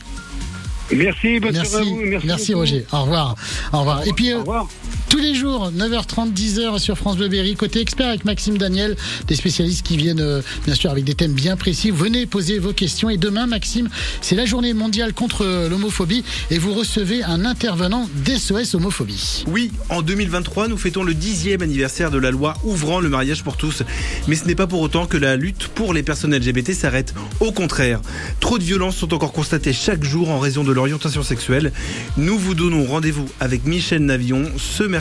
Merci, 0.94 1.40
bonne 1.40 1.54
Merci, 1.54 1.72
soirée 1.72 1.86
à 1.88 1.90
vous. 2.20 2.26
Merci, 2.26 2.48
beaucoup. 2.52 2.60
Roger. 2.60 2.86
Au 2.92 3.02
revoir. 3.04 3.36
Au 3.74 3.80
revoir. 3.80 4.08
Et 4.08 4.14
puis 4.14 4.34
Au 4.34 4.38
euh, 4.38 4.40
revoir. 4.40 4.68
Tous 5.10 5.20
les 5.20 5.34
jours, 5.34 5.72
9h30, 5.72 6.34
10h 6.34 6.80
sur 6.80 6.98
France 6.98 7.18
Bleu 7.18 7.30
Berry, 7.30 7.56
côté 7.56 7.80
expert 7.80 8.08
avec 8.08 8.26
Maxime 8.26 8.58
Daniel, 8.58 8.96
des 9.28 9.36
spécialistes 9.36 9.86
qui 9.86 9.96
viennent 9.96 10.20
euh, 10.20 10.42
bien 10.66 10.76
sûr 10.76 10.92
avec 10.92 11.06
des 11.06 11.16
thèmes 11.16 11.32
bien 11.32 11.56
précis. 11.56 11.92
Venez 11.92 12.26
poser 12.26 12.60
vos 12.60 12.74
questions. 12.74 13.10
Et 13.10 13.18
demain, 13.18 13.48
Maxime, 13.48 13.90
c'est 14.22 14.36
la 14.36 14.46
journée 14.46 14.74
mondiale 14.74 15.14
contre 15.14 15.46
euh, 15.46 15.70
l'homophobie 15.70 16.24
et 16.52 16.58
vous 16.58 16.74
recevez 16.74 17.24
un 17.24 17.46
intervenant 17.46 18.10
d'SOS 18.26 18.76
homophobie. 18.76 19.46
Oui, 19.48 19.72
en 19.90 20.02
2023, 20.02 20.68
nous 20.68 20.78
fêtons 20.78 21.04
le 21.04 21.14
dixième 21.14 21.62
anniversaire 21.62 22.12
de 22.12 22.18
la 22.18 22.32
loi 22.32 22.56
ouvrant 22.64 23.00
le 23.00 23.08
mariage 23.08 23.44
pour 23.44 23.56
tous. 23.56 23.84
Mais 24.28 24.36
ce 24.36 24.46
n'est 24.46 24.56
pas 24.56 24.68
pour 24.68 24.82
autant 24.82 25.06
que 25.06 25.18
la 25.18 25.36
lutte 25.38 25.68
pour 25.70 25.94
les 25.94 26.04
personnes 26.04 26.36
LGBT 26.36 26.74
s'arrête. 26.74 27.14
Au 27.40 27.52
contraire, 27.52 28.02
trop 28.40 28.58
de 28.58 28.64
violences 28.64 28.98
sont 28.98 29.14
encore 29.14 29.32
constatées 29.32 29.74
chaque 29.74 30.04
jour 30.04 30.30
en 30.30 30.40
raison 30.40 30.64
de 30.64 30.74
l'orientation 30.74 31.24
sexuelle. 31.24 31.72
Nous 32.18 32.38
vous 32.38 32.56
donnons 32.56 32.86
rendez-vous 32.86 33.28
avec 33.40 33.66
Michel 33.66 34.04
Navion 34.04 34.44
ce 34.58 34.84
mercredi 34.84 34.97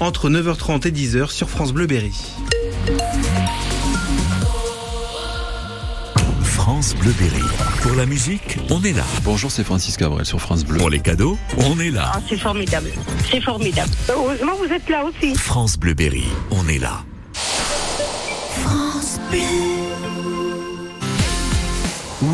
entre 0.00 0.30
9h30 0.30 0.86
et 0.86 0.90
10h 0.90 1.30
sur 1.30 1.50
France 1.50 1.72
Bleu 1.72 1.86
Berry. 1.86 2.12
France 6.42 6.94
Bleu 6.96 7.12
Berry. 7.18 7.42
Pour 7.82 7.94
la 7.96 8.06
musique, 8.06 8.58
on 8.70 8.82
est 8.82 8.92
là. 8.92 9.04
Bonjour, 9.24 9.50
c'est 9.50 9.64
Francis 9.64 9.96
Cabrel 9.96 10.24
sur 10.24 10.40
France 10.40 10.64
Bleu. 10.64 10.78
Pour 10.78 10.90
les 10.90 11.00
cadeaux, 11.00 11.38
on 11.58 11.80
est 11.80 11.90
là. 11.90 12.12
Ah, 12.14 12.20
c'est 12.28 12.36
formidable. 12.36 12.90
C'est 13.30 13.40
formidable. 13.40 13.90
Heureusement, 14.08 14.52
vous 14.56 14.72
êtes 14.72 14.88
là 14.88 15.04
aussi. 15.04 15.34
France 15.34 15.78
Bleu 15.78 15.94
Berry, 15.94 16.26
on 16.50 16.68
est 16.68 16.78
là. 16.78 17.02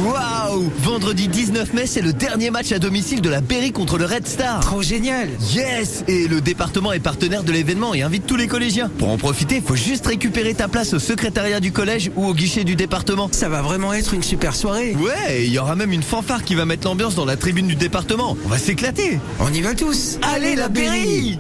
Waouh 0.05 0.71
Vendredi 0.83 1.29
19 1.29 1.73
mai, 1.73 1.87
c'est 1.87 2.03
le 2.03 2.13
dernier 2.13 2.51
match 2.51 2.73
à 2.73 2.79
domicile 2.79 3.23
de 3.23 3.31
la 3.31 3.41
Berry 3.41 3.73
contre 3.73 3.97
le 3.97 4.05
Red 4.05 4.27
Star. 4.27 4.61
Trop 4.61 4.83
génial 4.83 5.31
Yes 5.55 6.05
Et 6.09 6.29
le 6.29 6.43
département 6.43 6.93
est 6.93 7.01
partenaire 7.01 7.43
de 7.43 7.51
l'événement 7.53 7.95
et 7.95 8.03
invite 8.03 8.27
tous 8.27 8.37
les 8.37 8.47
collégiens. 8.47 8.91
Pour 8.99 9.09
en 9.09 9.17
profiter, 9.17 9.63
faut 9.67 9.77
juste 9.77 10.07
récupérer 10.07 10.53
ta 10.53 10.69
place 10.69 10.93
au 10.93 10.99
secrétariat 10.99 11.59
du 11.59 11.73
collège 11.73 12.11
ou 12.17 12.27
au 12.27 12.35
guichet 12.35 12.65
du 12.65 12.77
département. 12.77 13.31
Ça 13.33 13.49
va 13.49 13.63
vraiment 13.63 13.95
être 13.95 14.13
une 14.13 14.23
super 14.23 14.55
soirée 14.55 14.95
Ouais, 14.97 15.47
il 15.47 15.51
y 15.53 15.59
aura 15.59 15.75
même 15.75 15.93
une 15.93 16.03
fanfare 16.03 16.45
qui 16.45 16.55
va 16.55 16.67
mettre 16.67 16.87
l'ambiance 16.87 17.15
dans 17.15 17.25
la 17.25 17.37
tribune 17.39 17.67
du 17.67 17.77
département. 17.77 18.37
On 18.45 18.49
va 18.49 18.59
s'éclater 18.59 19.19
On 19.41 19.51
y 19.55 19.63
va 19.63 19.75
tous 19.75 20.19
Allez 20.35 20.55
la 20.55 20.69
Berry 20.69 21.39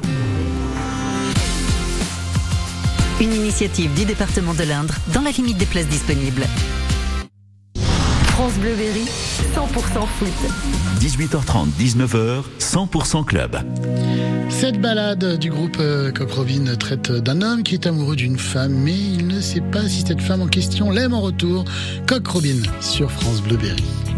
Une 3.20 3.34
initiative 3.34 3.92
du 3.92 4.06
département 4.06 4.54
de 4.54 4.62
l'Indre 4.62 4.94
dans 5.12 5.20
la 5.20 5.32
limite 5.32 5.58
des 5.58 5.66
places 5.66 5.88
disponibles. 5.88 6.46
France 8.44 8.58
Bleu 8.58 8.74
Berry, 8.74 9.06
100% 9.54 10.06
foot. 10.06 10.28
18h30, 11.00 11.68
19h, 11.80 12.42
100% 12.60 13.24
club. 13.24 13.56
Cette 14.50 14.78
balade 14.82 15.38
du 15.38 15.48
groupe 15.48 15.78
euh, 15.80 16.12
Coq 16.12 16.30
Robin 16.30 16.76
traite 16.78 17.10
d'un 17.10 17.40
homme 17.40 17.62
qui 17.62 17.72
est 17.72 17.86
amoureux 17.86 18.16
d'une 18.16 18.38
femme, 18.38 18.74
mais 18.74 18.92
il 18.92 19.28
ne 19.28 19.40
sait 19.40 19.62
pas 19.62 19.88
si 19.88 20.02
cette 20.02 20.20
femme 20.20 20.42
en 20.42 20.48
question 20.48 20.90
l'aime 20.90 21.14
en 21.14 21.22
retour. 21.22 21.64
Coq 22.06 22.26
Robin 22.28 22.60
sur 22.82 23.10
France 23.10 23.40
Bleu 23.40 23.56
Berry. 23.56 24.13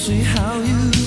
see 0.00 0.22
how 0.22 0.54
you 0.62 0.99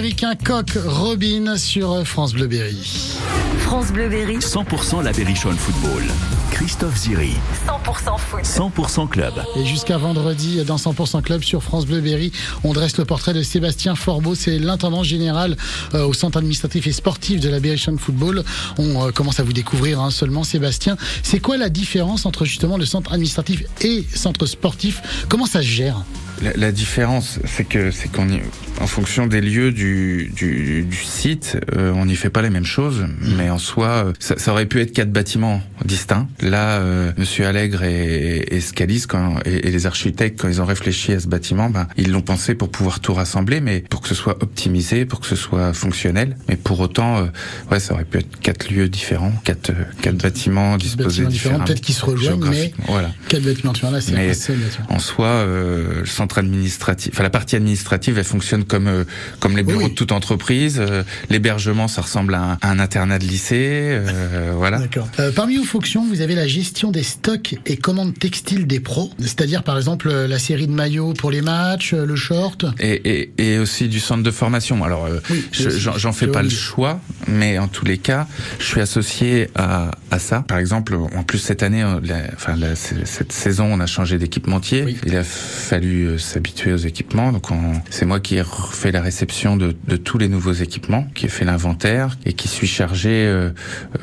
américain 0.00 0.34
Coq 0.34 0.78
Robin 0.86 1.58
sur 1.58 2.06
France 2.06 2.32
Bleu 2.32 2.46
Berry. 2.46 3.18
France 3.58 3.92
Bleu 3.92 4.08
Berry, 4.08 4.38
100% 4.38 5.04
la 5.04 5.12
Berrichonne 5.12 5.58
Football. 5.58 6.02
Christophe 6.50 6.96
Ziri, 6.96 7.34
100% 7.66 8.18
foot. 8.18 8.42
100% 8.42 9.08
Club. 9.10 9.34
Et 9.56 9.66
jusqu'à 9.66 9.98
vendredi, 9.98 10.64
dans 10.64 10.76
100% 10.76 11.20
Club 11.20 11.42
sur 11.42 11.62
France 11.62 11.84
Bleu 11.84 12.00
Berry, 12.00 12.32
on 12.64 12.72
dresse 12.72 12.96
le 12.96 13.04
portrait 13.04 13.34
de 13.34 13.42
Sébastien 13.42 13.94
Forbeau. 13.94 14.34
C'est 14.34 14.58
l'intendant 14.58 15.02
général 15.02 15.58
euh, 15.92 16.06
au 16.06 16.14
centre 16.14 16.38
administratif 16.38 16.86
et 16.86 16.92
sportif 16.92 17.38
de 17.38 17.50
la 17.50 17.60
Berrichonne 17.60 17.98
Football. 17.98 18.42
On 18.78 19.06
euh, 19.06 19.10
commence 19.10 19.38
à 19.38 19.42
vous 19.42 19.52
découvrir 19.52 20.00
hein, 20.00 20.10
seulement, 20.10 20.44
Sébastien. 20.44 20.96
C'est 21.22 21.40
quoi 21.40 21.58
la 21.58 21.68
différence 21.68 22.24
entre 22.24 22.46
justement 22.46 22.78
le 22.78 22.86
centre 22.86 23.12
administratif 23.12 23.64
et 23.82 24.06
centre 24.14 24.46
sportif? 24.46 25.26
Comment 25.28 25.44
ça 25.44 25.60
se 25.60 25.66
gère? 25.66 26.04
La, 26.40 26.54
la 26.54 26.72
différence, 26.72 27.38
c'est 27.44 27.64
que 27.64 27.90
c'est 27.90 28.10
qu'on 28.10 28.30
y, 28.30 28.40
en 28.80 28.86
fonction 28.86 29.26
des 29.26 29.40
lieux 29.40 29.72
du, 29.72 30.30
du, 30.34 30.82
du 30.82 30.96
site, 30.96 31.58
euh, 31.76 31.92
on 31.94 32.06
n'y 32.06 32.16
fait 32.16 32.30
pas 32.30 32.42
les 32.42 32.50
mêmes 32.50 32.64
choses, 32.64 33.06
mais 33.36 33.50
en 33.50 33.58
soi, 33.58 33.88
euh, 33.88 34.12
ça, 34.18 34.38
ça 34.38 34.52
aurait 34.52 34.66
pu 34.66 34.80
être 34.80 34.92
quatre 34.92 35.12
bâtiments 35.12 35.62
distincts. 35.84 36.28
Là, 36.40 36.78
euh, 36.78 37.12
Monsieur 37.18 37.46
Allègre 37.46 37.82
et, 37.82 38.46
et 38.50 38.60
Scalis, 38.60 39.04
quand, 39.08 39.36
et, 39.44 39.68
et 39.68 39.70
les 39.70 39.86
architectes, 39.86 40.40
quand 40.40 40.48
ils 40.48 40.60
ont 40.60 40.64
réfléchi 40.64 41.12
à 41.12 41.20
ce 41.20 41.28
bâtiment, 41.28 41.70
ben, 41.70 41.86
ils 41.96 42.10
l'ont 42.10 42.22
pensé 42.22 42.54
pour 42.54 42.70
pouvoir 42.70 43.00
tout 43.00 43.14
rassembler, 43.14 43.60
mais 43.60 43.80
pour 43.88 44.00
que 44.00 44.08
ce 44.08 44.14
soit 44.14 44.42
optimisé, 44.42 45.04
pour 45.04 45.20
que 45.20 45.26
ce 45.26 45.36
soit 45.36 45.72
fonctionnel. 45.72 46.36
Mais 46.48 46.56
pour 46.56 46.80
autant, 46.80 47.18
euh, 47.18 47.26
ouais, 47.70 47.80
ça 47.80 47.94
aurait 47.94 48.04
pu 48.04 48.18
être 48.18 48.40
quatre 48.40 48.70
lieux 48.70 48.88
différents, 48.88 49.32
quatre, 49.44 49.72
quatre 50.00 50.16
bâtiments 50.16 50.76
disposés 50.76 51.24
Bâtiments 51.24 51.28
différents, 51.30 51.64
peut-être 51.64 51.80
qu'ils 51.80 51.94
se 51.94 52.04
rejoignent, 52.04 52.48
mais 52.48 52.72
voilà. 52.86 53.10
quel 53.28 53.42
bâtiment 53.42 53.72
tu 53.72 53.82
vois 53.82 53.90
là 53.90 54.00
C'est 54.00 54.54
en 54.88 54.98
soi, 54.98 55.26
euh, 55.26 56.00
le 56.00 56.06
centre 56.06 56.38
administratif, 56.38 57.12
enfin 57.14 57.22
la 57.22 57.30
partie 57.30 57.56
administrative, 57.56 58.18
elle 58.18 58.24
fonctionne 58.24 58.64
comme 58.70 58.86
euh, 58.86 59.04
comme 59.40 59.56
les 59.56 59.62
bureaux 59.62 59.82
Oui. 59.84 59.90
de 59.90 59.94
toute 59.94 60.12
entreprise. 60.12 60.78
Euh, 60.80 61.02
L'hébergement, 61.28 61.88
ça 61.88 62.02
ressemble 62.02 62.34
à 62.34 62.42
un, 62.42 62.58
à 62.62 62.70
un 62.70 62.78
internat 62.78 63.18
de 63.18 63.24
lycée, 63.24 63.88
euh, 63.90 64.52
voilà. 64.56 64.78
D'accord. 64.78 65.08
Euh, 65.18 65.32
parmi 65.32 65.56
vos 65.56 65.64
fonctions, 65.64 66.06
vous 66.06 66.20
avez 66.22 66.34
la 66.34 66.46
gestion 66.46 66.90
des 66.90 67.02
stocks 67.02 67.56
et 67.66 67.76
commandes 67.76 68.18
textiles 68.18 68.66
des 68.66 68.80
pros, 68.80 69.10
c'est-à-dire 69.18 69.62
par 69.62 69.76
exemple 69.76 70.10
la 70.10 70.38
série 70.38 70.66
de 70.66 70.72
maillots 70.72 71.12
pour 71.14 71.30
les 71.30 71.42
matchs, 71.42 71.92
le 71.94 72.16
short. 72.16 72.64
Et, 72.78 73.10
et, 73.38 73.54
et 73.54 73.58
aussi 73.58 73.88
du 73.88 74.00
centre 74.00 74.22
de 74.22 74.30
formation. 74.30 74.82
Alors, 74.84 75.06
euh, 75.06 75.18
Oui, 75.30 75.44
je- 75.52 75.70
j'en 75.70 75.98
j'en 75.98 76.12
fais 76.12 76.26
pas 76.28 76.42
le 76.42 76.50
choix, 76.50 77.00
mais 77.28 77.58
en 77.58 77.68
tous 77.68 77.84
les 77.84 77.98
cas, 77.98 78.26
je 78.58 78.64
suis 78.64 78.80
associé 78.80 79.48
à, 79.56 79.90
à 80.10 80.18
ça. 80.18 80.44
Par 80.46 80.58
exemple, 80.58 80.94
en 80.94 81.22
plus 81.22 81.38
cette 81.38 81.62
année, 81.62 81.82
la- 82.04 82.22
enfin 82.34 82.56
la- 82.56 82.76
cette 82.76 83.32
saison, 83.32 83.66
on 83.72 83.80
a 83.80 83.86
changé 83.86 84.18
d'équipementier. 84.18 84.82
Oui. 84.84 84.96
Il 85.06 85.16
a 85.16 85.24
fallu 85.24 86.18
s'habituer 86.18 86.72
aux 86.72 86.76
équipements. 86.76 87.32
Donc, 87.32 87.50
on- 87.50 87.80
c'est 87.90 88.06
moi 88.06 88.20
qui 88.20 88.36
ai 88.36 88.42
fait 88.68 88.92
la 88.92 89.00
réception 89.02 89.56
de, 89.56 89.74
de 89.88 89.96
tous 89.96 90.18
les 90.18 90.28
nouveaux 90.28 90.52
équipements, 90.52 91.06
qui 91.14 91.26
ai 91.26 91.28
fait 91.28 91.44
l'inventaire 91.44 92.16
et 92.24 92.32
qui 92.32 92.48
suis 92.48 92.66
chargé 92.66 93.10
euh, 93.10 93.50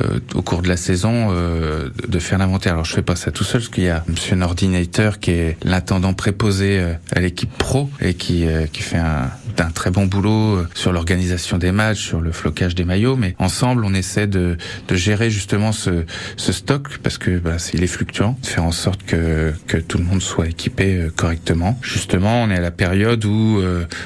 euh, 0.01 0.19
au 0.35 0.41
cours 0.41 0.61
de 0.61 0.67
la 0.67 0.77
saison 0.77 1.29
euh, 1.31 1.89
de- 2.07 2.19
faire 2.19 2.37
l'inventaire. 2.39 2.73
Alors, 2.73 2.85
je 2.85 2.93
fais 2.93 3.01
pas 3.01 3.15
ça 3.15 3.31
tout 3.31 3.43
seul, 3.43 3.61
parce 3.61 3.69
qu'il 3.73 3.83
y 3.85 3.89
a 3.89 4.03
Monsieur 4.07 4.35
Nordinator 4.35 5.19
qui 5.19 5.31
est 5.31 5.57
l'intendant 5.63 6.13
préposé 6.13 6.79
euh, 6.79 6.93
à 7.15 7.19
l'équipe 7.19 7.51
pro 7.57 7.89
et 8.01 8.13
qui 8.15 8.45
euh, 8.47 8.65
qui 8.65 8.81
fait 8.81 8.97
un, 8.97 9.29
un 9.59 9.71
très 9.71 9.91
bon 9.91 10.05
boulot 10.07 10.57
euh, 10.57 10.67
sur 10.73 10.91
l'organisation 10.91 11.57
des 11.57 11.71
matchs, 11.71 12.01
sur 12.07 12.21
le 12.21 12.31
flocage 12.31 12.73
des 12.75 12.85
maillots. 12.85 13.15
Mais 13.15 13.35
ensemble, 13.39 13.85
on 13.85 13.93
essaie 13.93 14.27
de, 14.27 14.57
de 14.87 14.95
gérer 14.95 15.29
justement 15.29 15.71
ce, 15.71 16.05
ce 16.37 16.51
stock 16.51 16.97
parce 17.03 17.17
que 17.17 17.37
bah, 17.39 17.59
c'est- 17.59 17.75
il 17.77 17.83
est 17.83 17.87
fluctuant, 17.87 18.37
faire 18.43 18.63
en 18.63 18.71
sorte 18.71 19.03
que 19.03 19.53
que 19.67 19.77
tout 19.77 19.97
le 19.99 20.03
monde 20.03 20.21
soit 20.21 20.47
équipé 20.47 21.07
correctement. 21.15 21.77
Justement, 21.81 22.41
on 22.43 22.49
est 22.49 22.55
à 22.57 22.61
la 22.61 22.71
période 22.71 23.23
où, 23.25 23.61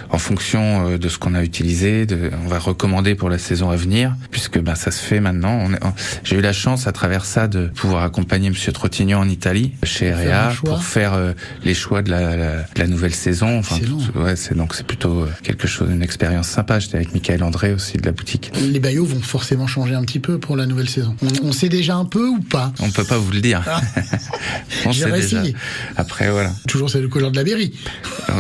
en 0.10 0.18
fonction 0.18 0.41
euh, 0.56 0.98
de 0.98 1.10
ce 1.10 1.18
qu'on 1.18 1.34
a 1.36 1.44
utilisé, 1.44 2.06
de, 2.06 2.32
on 2.44 2.48
va 2.48 2.60
recommander 2.60 3.16
pour 3.16 3.30
la 3.30 3.38
saison 3.38 3.70
à 3.70 3.76
venir, 3.76 4.16
puisque 4.32 4.60
bah, 4.60 4.76
ça 4.76 4.92
se 4.92 5.02
fait 5.04 5.20
maintenant. 5.20 5.58
On 5.62 5.74
est- 5.74 5.84
on- 5.84 5.94
J'ai 6.24 6.38
eu 6.38 6.42
la 6.42 6.54
chance 6.54 6.88
à 6.88 6.92
travers 6.92 7.26
ça 7.26 7.48
de 7.48 7.68
pouvoir 7.68 8.04
accompagner 8.04 8.50
Monsieur 8.50 8.72
Trottignon 8.72 9.20
en 9.20 9.30
Italie, 9.30 9.74
chez 9.84 10.12
REA, 10.14 10.54
pour 10.64 10.84
faire 10.84 11.14
euh, 11.14 11.34
les 11.64 11.74
choix 11.74 12.02
de 12.02 12.10
la, 12.12 12.36
la, 12.36 12.56
de 12.58 12.80
la 12.80 12.88
nouvelle 12.88 13.14
saison. 13.14 13.60
Enfin, 13.60 13.78
Excellent. 13.78 13.98
tout- 14.00 14.20
ouais, 14.20 14.36
c'est 14.36 14.56
donc 14.56 14.74
c'est 14.76 14.86
plutôt 14.86 15.22
euh, 15.22 15.30
quelque 15.44 15.68
chose, 15.68 15.90
une 15.92 16.04
expérience 16.04 16.48
sympa. 16.48 16.80
J'étais 16.80 16.96
avec 16.98 17.14
Michael 17.14 17.44
André 17.44 17.74
aussi 17.74 17.98
de 17.98 18.06
la 18.06 18.12
boutique. 18.12 18.52
Les 18.62 18.80
maillots 18.80 19.06
vont 19.06 19.22
forcément 19.22 19.68
changer 19.68 19.96
un 19.96 20.02
petit 20.04 20.20
peu 20.20 20.40
pour 20.40 20.56
la 20.58 20.66
nouvelle 20.66 20.90
saison. 20.90 21.16
On, 21.22 21.48
on 21.50 21.52
sait 21.52 21.70
déjà 21.70 21.96
un 21.96 22.06
peu 22.06 22.28
ou 22.28 22.40
pas? 22.40 22.74
On 22.80 22.90
peut 22.90 23.04
pas 23.04 23.18
vous 23.18 23.32
le 23.32 23.42
dire. 23.42 23.64
on 24.86 24.92
J'ai 24.92 25.02
sait 25.04 25.12
déjà. 25.12 25.16
réessayé. 25.40 25.56
Après 25.98 26.30
voilà, 26.30 26.52
Toujours 26.68 26.90
c'est 26.90 27.02
le 27.02 27.08
couleur 27.08 27.32
de 27.32 27.38
la 27.38 27.44
berry. 27.44 27.74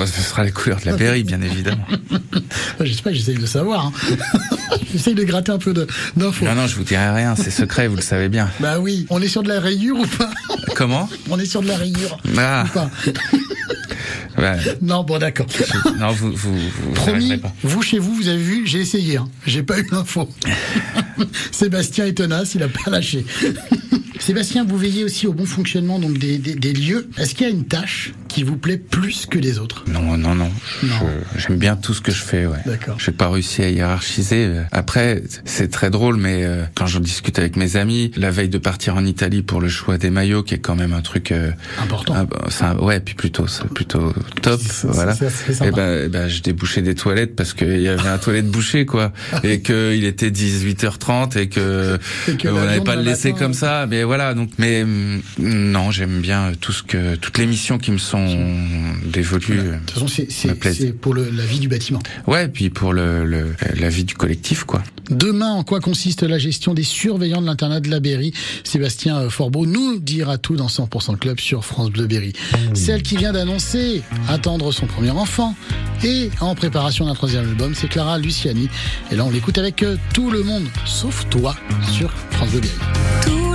Ce 0.05 0.21
sera 0.21 0.43
les 0.43 0.51
couleurs 0.51 0.79
de 0.79 0.85
la 0.85 0.95
Berry, 0.95 1.23
bien 1.23 1.41
évidemment. 1.41 1.80
Je 2.79 2.91
sais 2.93 3.01
pas, 3.01 3.11
j'essaye 3.13 3.37
de 3.37 3.45
savoir. 3.45 3.87
Hein. 3.87 3.93
j'essaye 4.91 5.13
de 5.15 5.23
gratter 5.23 5.51
un 5.51 5.57
peu 5.57 5.73
d'infos. 5.73 6.45
Non 6.45 6.55
non, 6.55 6.67
je 6.67 6.75
vous 6.75 6.83
dirai 6.83 7.09
rien, 7.11 7.35
c'est 7.35 7.51
secret, 7.51 7.87
vous 7.87 7.95
le 7.95 8.01
savez 8.01 8.29
bien. 8.29 8.49
Bah 8.59 8.79
oui, 8.79 9.05
on 9.09 9.21
est 9.21 9.27
sur 9.27 9.43
de 9.43 9.49
la 9.49 9.59
rayure 9.59 9.99
ou 9.99 10.05
pas 10.05 10.29
Comment 10.75 11.09
On 11.29 11.39
est 11.39 11.45
sur 11.45 11.61
de 11.61 11.67
la 11.67 11.77
rayure 11.77 12.17
Ah, 12.37 12.65
ou 12.65 12.73
pas 12.73 12.89
ouais. 14.37 14.57
Non, 14.81 15.03
bon 15.03 15.17
d'accord. 15.19 15.45
Non, 15.99 16.11
vous 16.11 16.31
vous, 16.33 16.57
vous 16.57 16.91
Promis, 16.93 17.37
pas. 17.37 17.53
vous 17.63 17.81
chez 17.81 17.99
vous, 17.99 18.13
vous 18.15 18.27
avez 18.27 18.37
vu, 18.41 18.65
j'ai 18.65 18.79
essayé. 18.79 19.17
Hein. 19.17 19.27
J'ai 19.45 19.63
pas 19.63 19.79
eu 19.79 19.87
l'info. 19.91 20.29
Sébastien 21.51 22.05
est 22.05 22.13
tenace, 22.13 22.55
il 22.55 22.63
a 22.63 22.67
pas 22.67 22.89
lâché. 22.89 23.25
Sébastien, 24.21 24.63
vous 24.63 24.77
veillez 24.77 25.03
aussi 25.03 25.25
au 25.27 25.34
bon 25.34 25.45
fonctionnement 25.45 25.97
donc 25.99 26.17
des, 26.19 26.38
des- 26.38 26.55
des 26.55 26.73
lieux. 26.73 27.10
Est-ce 27.17 27.34
qu'il 27.36 27.47
y 27.47 27.49
a 27.49 27.53
une 27.53 27.65
tâche 27.65 28.13
qui 28.27 28.43
vous 28.43 28.55
plaît 28.55 28.77
plus 28.77 29.25
que 29.25 29.39
les 29.39 29.57
autres? 29.60 29.84
Non, 29.88 30.15
non, 30.17 30.36
non. 30.36 30.49
Non. 30.84 30.95
J'aime 31.38 31.57
bien 31.57 31.75
tout 31.75 31.93
ce 31.93 32.01
que 32.01 32.12
je 32.12 32.21
fais, 32.21 32.45
ouais. 32.45 32.60
D'accord. 32.65 32.97
J'ai 32.99 33.12
pas 33.12 33.29
réussi 33.29 33.63
à 33.63 33.69
hiérarchiser. 33.69 34.49
Après, 34.71 35.23
c'est 35.43 35.69
très 35.71 35.89
drôle, 35.89 36.17
mais 36.17 36.43
euh, 36.45 36.63
quand 36.75 36.86
j'en 36.86 36.99
discute 36.99 37.39
avec 37.39 37.55
mes 37.57 37.75
amis, 37.77 38.12
la 38.15 38.29
veille 38.31 38.47
de 38.49 38.57
partir 38.60 38.95
en 38.95 39.05
Italie 39.05 39.41
pour 39.41 39.60
le 39.60 39.67
choix 39.69 39.97
des 39.97 40.12
maillots, 40.12 40.43
qui 40.43 40.53
est 40.53 40.60
quand 40.60 40.75
même 40.75 40.93
un 40.93 41.01
truc 41.01 41.31
euh, 41.31 41.51
Important. 41.81 42.15
un- 42.62 42.77
ouais, 42.77 42.99
puis 42.99 43.15
plutôt, 43.15 43.47
c'est 43.47 43.67
plutôt 43.69 44.13
top, 44.43 44.62
voilà. 44.84 45.15
c'est- 45.15 45.29
c'est 45.29 45.53
sympa. 45.53 45.67
Et 45.67 45.71
ben, 45.71 46.01
eh 46.05 46.10
ben, 46.10 46.27
je 46.29 46.41
débouchais 46.41 46.81
des 46.84 46.95
toilettes 46.95 47.36
parce 47.36 47.53
qu'il 47.53 47.81
y 47.81 47.88
avait 47.88 48.07
un 48.07 48.17
toilette 48.19 48.47
bouché, 48.49 48.86
quoi, 48.86 49.12
et 49.43 49.62
que 49.62 49.95
il 49.95 50.05
était 50.05 50.29
18h30 50.29 51.38
et 51.38 51.49
que, 51.49 51.97
Et 52.29 52.36
que 52.38 52.47
on 52.47 52.53
n'avait 52.63 52.81
pas 52.81 52.95
le 52.95 53.01
laisser 53.01 53.34
comme 53.34 53.53
ça. 53.55 53.88
Mais 53.89 54.03
voilà, 54.12 54.34
donc, 54.34 54.50
mais 54.58 54.84
hum, 54.84 55.21
non, 55.39 55.89
j'aime 55.89 56.19
bien 56.19 56.52
tout 56.60 56.74
ce 56.74 56.84
que, 56.84 57.15
toutes 57.15 57.38
les 57.38 57.45
missions 57.45 57.78
qui 57.78 57.91
me 57.91 57.97
sont 57.97 58.28
dévolues. 59.06 59.56
De 59.56 59.78
toute 59.86 59.91
façon, 59.91 60.08
c'est- 60.10 60.28
pour 60.91 61.13
le- 61.13 61.30
la 61.30 61.45
vie 61.45 61.60
du 61.60 61.69
bâtiment. 61.69 62.00
Ouais, 62.28 62.50
puis 62.50 62.69
pour 62.69 62.91
le, 62.91 63.24
le 63.26 63.56
la 63.80 63.88
vie 63.88 64.04
du 64.04 64.13
collectif, 64.15 64.65
quoi. 64.65 64.84
Demain, 65.10 65.52
en 65.52 65.63
quoi 65.63 65.80
consiste 65.80 66.24
la 66.24 66.38
gestion 66.39 66.74
des 66.74 66.84
surveillants 66.84 67.41
de 67.41 67.45
l'internat 67.45 67.80
de 67.80 67.89
la 67.89 68.02
Berry? 68.02 68.34
Sébastien 68.65 69.17
euh, 69.17 69.30
Forbeau 69.30 69.65
nous 69.65 70.00
dira 70.00 70.38
tout 70.38 70.58
dans 70.58 70.67
100% 70.67 71.17
Club 71.17 71.39
sur 71.39 71.63
France 71.63 71.89
Bleu 71.89 72.08
Berry. 72.08 72.34
Celle 72.74 73.04
qui 73.04 73.15
vient 73.17 73.32
d'annoncer 73.32 74.02
attendre 74.28 74.71
son 74.74 74.88
premier 74.88 75.12
enfant 75.12 75.56
et 76.04 76.30
en 76.41 76.54
préparation 76.56 77.06
d'un 77.06 77.13
troisième 77.13 77.43
album, 77.47 77.74
c'est 77.76 77.88
Clara 77.88 78.17
Luciani. 78.19 78.67
Et 79.12 79.15
là, 79.15 79.24
on 79.26 79.32
l'écoute 79.32 79.58
avec 79.58 79.84
euh, 79.84 79.95
tout 80.13 80.32
le 80.32 80.43
monde, 80.43 80.63
sauf 80.86 81.28
toi, 81.30 81.56
sur 81.91 82.12
France 82.32 82.50
Bleu 82.52 82.60
Berry. 82.62 83.50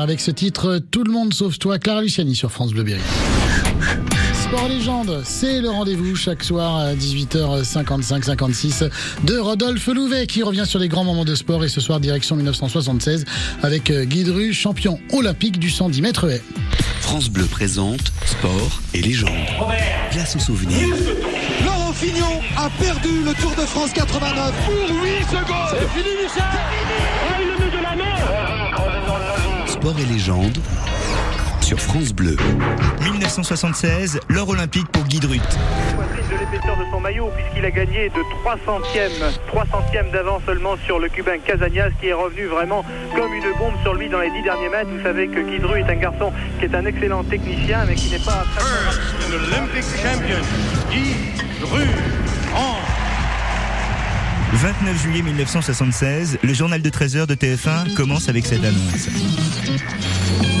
Avec 0.00 0.20
ce 0.20 0.30
titre 0.30 0.80
Tout 0.90 1.04
le 1.04 1.12
monde 1.12 1.34
sauf 1.34 1.58
toi, 1.58 1.78
Clara 1.78 2.02
Luciani 2.02 2.34
sur 2.34 2.50
France 2.50 2.72
Bleu 2.72 2.82
Berry. 2.82 3.00
Sport 4.34 4.68
Légende, 4.68 5.22
c'est 5.24 5.60
le 5.60 5.68
rendez-vous 5.70 6.16
chaque 6.16 6.42
soir 6.42 6.76
à 6.76 6.94
18h55-56 6.94 8.90
de 9.24 9.38
Rodolphe 9.38 9.86
Louvet 9.86 10.26
qui 10.26 10.42
revient 10.42 10.64
sur 10.66 10.78
les 10.80 10.88
grands 10.88 11.04
moments 11.04 11.24
de 11.24 11.34
sport 11.34 11.64
et 11.64 11.68
ce 11.68 11.80
soir 11.80 12.00
direction 12.00 12.34
1976 12.36 13.24
avec 13.62 13.92
Guy 13.92 14.24
Dru, 14.24 14.52
champion 14.52 14.98
olympique 15.12 15.58
du 15.58 15.70
110 15.70 16.02
mètres 16.02 16.28
haies. 16.28 16.42
France 17.00 17.28
Bleu 17.28 17.44
présente 17.44 18.12
Sport 18.24 18.80
et 18.94 19.02
légende. 19.02 19.30
Place 20.10 20.34
aux 20.36 20.40
souvenirs. 20.40 20.96
Laurent 21.64 21.92
Fignon 21.92 22.40
a 22.56 22.70
perdu 22.82 23.22
le 23.24 23.34
Tour 23.34 23.52
de 23.52 23.62
France 23.66 23.90
89 23.92 24.52
pour 24.64 24.74
8 24.74 25.24
secondes. 25.26 25.68
C'est 25.70 25.88
fini, 25.98 26.14
Michel 26.22 26.42
Ah, 26.42 27.38
il 27.40 27.46
le 27.48 27.58
met 27.64 27.70
de 27.76 27.82
la 27.82 27.96
main 27.96 28.49
Sport 29.80 29.98
et 29.98 30.12
légende 30.12 30.58
sur 31.62 31.80
France 31.80 32.12
Bleu. 32.12 32.36
1976, 33.00 34.20
l'or 34.28 34.50
olympique 34.50 34.86
pour 34.88 35.04
Guy 35.04 35.20
Drut. 35.20 35.40
de 35.40 36.36
l'épaisseur 36.36 36.76
de 36.76 36.84
son 36.92 37.00
maillot 37.00 37.30
puisqu'il 37.34 37.64
a 37.64 37.70
gagné 37.70 38.10
de 38.10 38.20
3 38.42 38.56
centièmes, 38.66 39.32
3 39.46 39.64
centièmes 39.72 40.10
d'avance 40.10 40.42
seulement 40.44 40.76
sur 40.84 40.98
le 40.98 41.08
Cubain 41.08 41.38
Casañas 41.38 41.88
qui 41.98 42.08
est 42.08 42.12
revenu 42.12 42.44
vraiment 42.44 42.84
comme 43.16 43.32
une 43.32 43.58
bombe 43.58 43.72
sur 43.82 43.94
lui 43.94 44.10
dans 44.10 44.20
les 44.20 44.30
10 44.30 44.42
derniers 44.42 44.68
mètres. 44.68 44.90
Vous 44.94 45.02
savez 45.02 45.28
que 45.28 45.40
Guidru 45.40 45.80
est 45.80 45.90
un 45.90 45.96
garçon 45.96 46.30
qui 46.58 46.66
est 46.66 46.74
un 46.74 46.84
excellent 46.84 47.24
technicien 47.24 47.86
mais 47.88 47.94
qui 47.94 48.10
n'est 48.10 48.18
pas 48.18 48.44
rapide. 48.44 49.32
Olympic 49.32 49.84
champion, 50.02 50.40
Guy 50.90 51.16
Dru, 51.62 51.86
29 54.52 55.00
juillet 55.00 55.22
1976, 55.22 56.38
le 56.42 56.52
journal 56.52 56.82
de 56.82 56.90
13 56.90 57.16
heures 57.16 57.26
de 57.26 57.34
TF1 57.34 57.94
commence 57.94 58.28
avec 58.28 58.46
cette 58.46 58.64
annonce. 58.64 59.08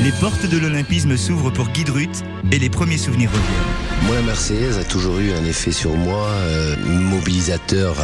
Les 0.02 0.12
portes 0.12 0.46
de 0.46 0.58
l'olympisme 0.58 1.16
s'ouvrent 1.16 1.50
pour 1.50 1.68
Guy 1.68 1.84
Drut 1.84 2.10
et 2.52 2.58
les 2.58 2.70
premiers 2.70 2.98
souvenirs 2.98 3.30
reviennent. 3.30 4.06
Moi, 4.06 4.14
la 4.14 4.22
Marseillaise 4.22 4.78
a 4.78 4.84
toujours 4.84 5.18
eu 5.18 5.32
un 5.32 5.44
effet 5.44 5.72
sur 5.72 5.94
moi 5.94 6.26
euh, 6.28 6.76
mobilisateur 6.86 7.96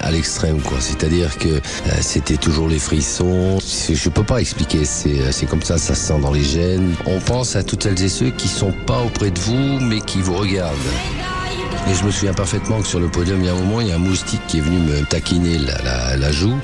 à, 0.00 0.10
l'extrême. 0.10 0.58
C'est-à-dire 0.80 1.36
que 1.38 1.48
euh, 1.48 1.60
c'était 2.00 2.38
toujours 2.38 2.68
les 2.68 2.78
frissons. 2.78 3.58
Je 3.60 4.08
peux 4.08 4.24
pas 4.24 4.40
expliquer. 4.40 4.84
C'est 4.84 5.20
euh, 5.20 5.30
c'est 5.30 5.46
comme 5.46 5.62
ça, 5.62 5.78
ça 5.78 5.94
se 5.94 6.06
sent 6.06 6.20
dans 6.20 6.32
les 6.32 6.42
gènes. 6.42 6.94
On 7.06 7.20
pense 7.20 7.54
à 7.54 7.62
toutes 7.62 7.84
celles 7.84 8.02
et 8.02 8.08
ceux 8.08 8.30
qui 8.30 8.48
sont 8.48 8.72
pas 8.86 9.02
auprès 9.02 9.30
de 9.30 9.38
vous, 9.38 9.78
mais 9.80 10.00
qui 10.00 10.22
vous 10.22 10.34
regardent. 10.34 10.78
Et 11.90 11.94
je 11.94 12.04
me 12.04 12.10
souviens 12.10 12.32
parfaitement 12.32 12.80
que 12.80 12.86
sur 12.88 12.98
le 12.98 13.08
podium, 13.08 13.40
il 13.40 13.46
y 13.46 13.48
a 13.48 13.52
un 13.52 13.56
moment, 13.58 13.80
il 13.80 13.88
y 13.88 13.92
a 13.92 13.96
un 13.96 13.98
moustique 13.98 14.40
qui 14.48 14.58
est 14.58 14.62
venu 14.62 14.78
me 14.78 15.04
taquiner 15.04 15.58
la, 15.58 15.76
la- 15.82 16.16
la 16.16 16.32
joue. 16.32 16.56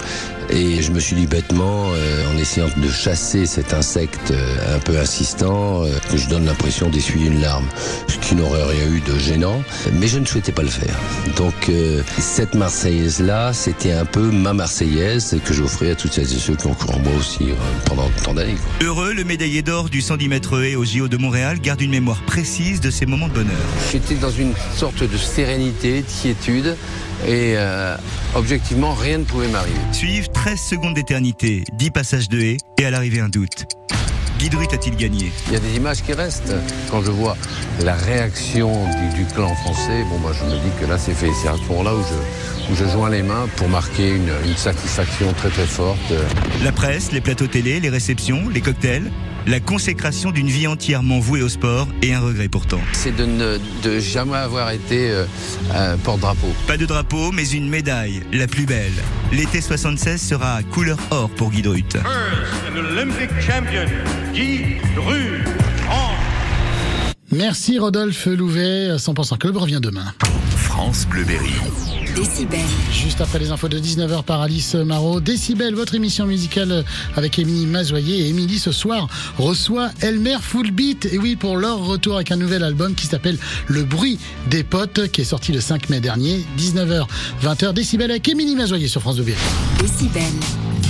Et 0.53 0.83
je 0.83 0.91
me 0.91 0.99
suis 0.99 1.15
dit 1.15 1.27
bêtement, 1.27 1.93
euh, 1.95 2.33
en 2.33 2.37
essayant 2.37 2.69
de 2.77 2.89
chasser 2.89 3.47
cet 3.47 3.73
insecte 3.73 4.33
euh, 4.33 4.77
un 4.77 4.79
peu 4.81 4.99
insistant, 4.99 5.85
euh, 5.85 5.89
que 6.11 6.17
je 6.17 6.29
donne 6.29 6.45
l'impression 6.45 6.89
d'essuyer 6.89 7.29
une 7.29 7.41
larme, 7.41 7.67
ce 8.09 8.19
qui 8.19 8.35
n'aurait 8.35 8.65
rien 8.65 8.89
eu 8.89 9.01
de 9.01 9.19
gênant, 9.19 9.63
mais 9.95 10.09
je 10.09 10.19
ne 10.19 10.25
souhaitais 10.25 10.53
pas 10.53 10.63
le 10.63 10.69
faire. 10.69 10.95
Donc 11.37 11.69
euh, 11.69 12.03
cette 12.19 12.55
Marseillaise-là, 12.55 13.53
c'était 13.53 13.93
un 13.93 14.05
peu 14.05 14.31
ma 14.31 14.53
Marseillaise 14.53 15.39
que 15.45 15.55
j'offrais 15.55 15.93
à 15.93 15.95
toutes 15.95 16.13
celles 16.13 16.33
et 16.33 16.39
ceux 16.39 16.57
qui 16.57 16.67
ont 16.67 16.75
cru 16.75 16.95
en 16.95 16.99
moi 16.99 17.13
aussi 17.19 17.51
euh, 17.51 17.55
pendant 17.87 18.09
tant 18.25 18.35
d'années. 18.35 18.57
Heureux, 18.83 19.13
le 19.13 19.25
médaillé 19.25 19.63
d'or 19.63 19.89
du 19.89 20.01
110 20.01 20.29
mètres 20.29 20.63
haies 20.63 20.75
au 20.75 20.85
JO 20.85 21.09
de 21.09 21.17
Montréal 21.17 21.61
garde 21.61 21.81
une 21.81 21.91
mémoire 21.91 22.23
précise 22.23 22.81
de 22.81 22.91
ces 22.91 23.07
moments 23.07 23.29
de 23.29 23.35
bonheur. 23.35 23.57
J'étais 23.93 24.17
dans 24.17 24.31
une 24.31 24.53
sorte 24.77 25.03
de 25.03 25.17
sérénité, 25.17 26.03
de 26.03 26.07
quiétude, 26.23 26.77
et 27.27 27.55
euh, 27.57 27.97
objectivement, 28.35 28.95
rien 28.95 29.19
ne 29.19 29.25
pouvait 29.25 29.49
m'arriver. 29.49 29.79
Suivent 29.93 30.31
13 30.31 30.59
secondes 30.59 30.95
d'éternité, 30.95 31.65
10 31.75 31.91
passages 31.91 32.29
de 32.29 32.41
haies 32.41 32.57
et 32.79 32.85
à 32.85 32.91
l'arrivée 32.91 33.21
un 33.21 33.29
doute. 33.29 33.67
Guy 34.39 34.49
Drut 34.49 34.73
a-t-il 34.73 34.97
gagné? 34.97 35.31
Il 35.49 35.53
y 35.53 35.57
a 35.57 35.61
des 35.61 35.77
images 35.77 36.03
qui 36.03 36.15
restent. 36.15 36.55
Quand 36.91 37.03
je 37.03 37.11
vois 37.11 37.37
la 37.85 37.95
réaction 37.95 38.73
du, 39.13 39.23
du 39.23 39.25
clan 39.27 39.55
français, 39.55 40.03
bon, 40.09 40.19
bah, 40.21 40.31
je 40.33 40.47
me 40.47 40.53
dis 40.53 40.71
que 40.81 40.87
là, 40.87 40.97
c'est 40.97 41.13
fait. 41.13 41.29
C'est 41.43 41.49
à 41.49 41.57
ce 41.57 41.69
moment-là 41.69 41.95
où 41.95 42.01
je, 42.01 42.73
où 42.73 42.77
je 42.77 42.91
joins 42.91 43.11
les 43.11 43.23
mains 43.23 43.49
pour 43.57 43.69
marquer 43.69 44.09
une, 44.09 44.33
une 44.47 44.57
satisfaction 44.57 45.31
très 45.35 45.51
très 45.51 45.67
forte. 45.67 45.99
La 46.65 46.73
presse, 46.73 47.13
les 47.13 47.21
plateaux 47.21 47.49
télé, 47.49 47.81
les 47.81 47.91
réceptions, 47.91 48.49
les 48.49 48.63
cocktails, 48.63 49.11
la 49.46 49.61
consécration 49.61 50.31
d'une 50.31 50.48
vie 50.48 50.66
entièrement 50.66 51.18
vouée 51.18 51.42
au 51.42 51.48
sport 51.48 51.88
et 52.03 52.14
un 52.14 52.20
regret 52.20 52.48
pourtant. 52.48 52.81
C'est 52.92 53.14
de 53.14 53.24
ne 53.24 53.59
de 53.83 53.98
jamais 53.98 54.37
avoir 54.37 54.70
été 54.70 55.11
euh, 55.11 55.24
un 55.74 55.96
porte-drapeau. 55.96 56.48
Pas 56.66 56.76
de 56.76 56.87
drapeau, 56.87 57.33
mais 57.33 57.48
une 57.48 57.68
médaille, 57.68 58.22
la 58.33 58.46
plus 58.46 58.66
belle. 58.66 58.92
L'été 59.33 59.61
76 59.61 60.20
sera 60.20 60.55
à 60.55 60.62
couleur 60.62 60.98
or 61.11 61.31
pour 61.31 61.50
Guy 61.50 61.62
Drut. 61.62 61.92
First 61.92 62.05
and 62.72 62.79
Olympic 62.79 63.31
champion, 63.40 63.87
Guy 64.35 64.76
Dru, 64.94 65.42
Merci 67.33 67.79
Rodolphe 67.79 68.26
Louvet, 68.26 68.96
100% 68.96 69.38
Club 69.38 69.57
revient 69.57 69.79
demain. 69.81 70.12
France 70.57 71.07
Bleu 71.07 71.22
Berry. 71.22 72.00
Décibel. 72.14 72.61
Juste 72.92 73.20
après 73.20 73.38
les 73.38 73.51
infos 73.51 73.68
de 73.68 73.79
19h 73.79 74.25
par 74.25 74.40
Alice 74.40 74.75
Marot, 74.75 75.20
Décibel, 75.20 75.75
votre 75.75 75.94
émission 75.94 76.27
musicale 76.27 76.85
avec 77.16 77.38
Émilie 77.38 77.66
Mazoyer. 77.66 78.27
Et 78.27 78.29
Émilie, 78.29 78.59
ce 78.59 78.73
soir, 78.73 79.09
reçoit 79.38 79.90
Elmer 80.01 80.37
Full 80.40 80.70
Beat. 80.70 81.07
Et 81.12 81.18
oui, 81.18 81.37
pour 81.37 81.57
leur 81.57 81.79
retour 81.85 82.16
avec 82.16 82.33
un 82.33 82.37
nouvel 82.37 82.62
album 82.62 82.94
qui 82.94 83.07
s'appelle 83.07 83.38
Le 83.66 83.85
bruit 83.85 84.18
des 84.49 84.62
potes, 84.62 85.09
qui 85.09 85.20
est 85.20 85.25
sorti 85.25 85.53
le 85.53 85.61
5 85.61 85.90
mai 85.90 86.01
dernier, 86.01 86.44
19h, 86.59 87.07
20h. 87.42 87.73
Décibel 87.73 88.11
avec 88.11 88.29
Émilie 88.29 88.57
Mazoyer 88.57 88.88
sur 88.88 89.01
France 89.01 89.16
2 89.16 89.23
Berry. 89.23 89.38
Décibel. 89.81 90.23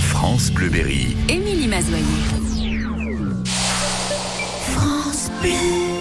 France 0.09 0.51
Bleu 0.51 0.69
Berry. 0.69 1.15
Émilie 1.29 1.67
Mazoyer. 1.67 2.03
France 4.73 5.29
Bleu. 5.41 6.00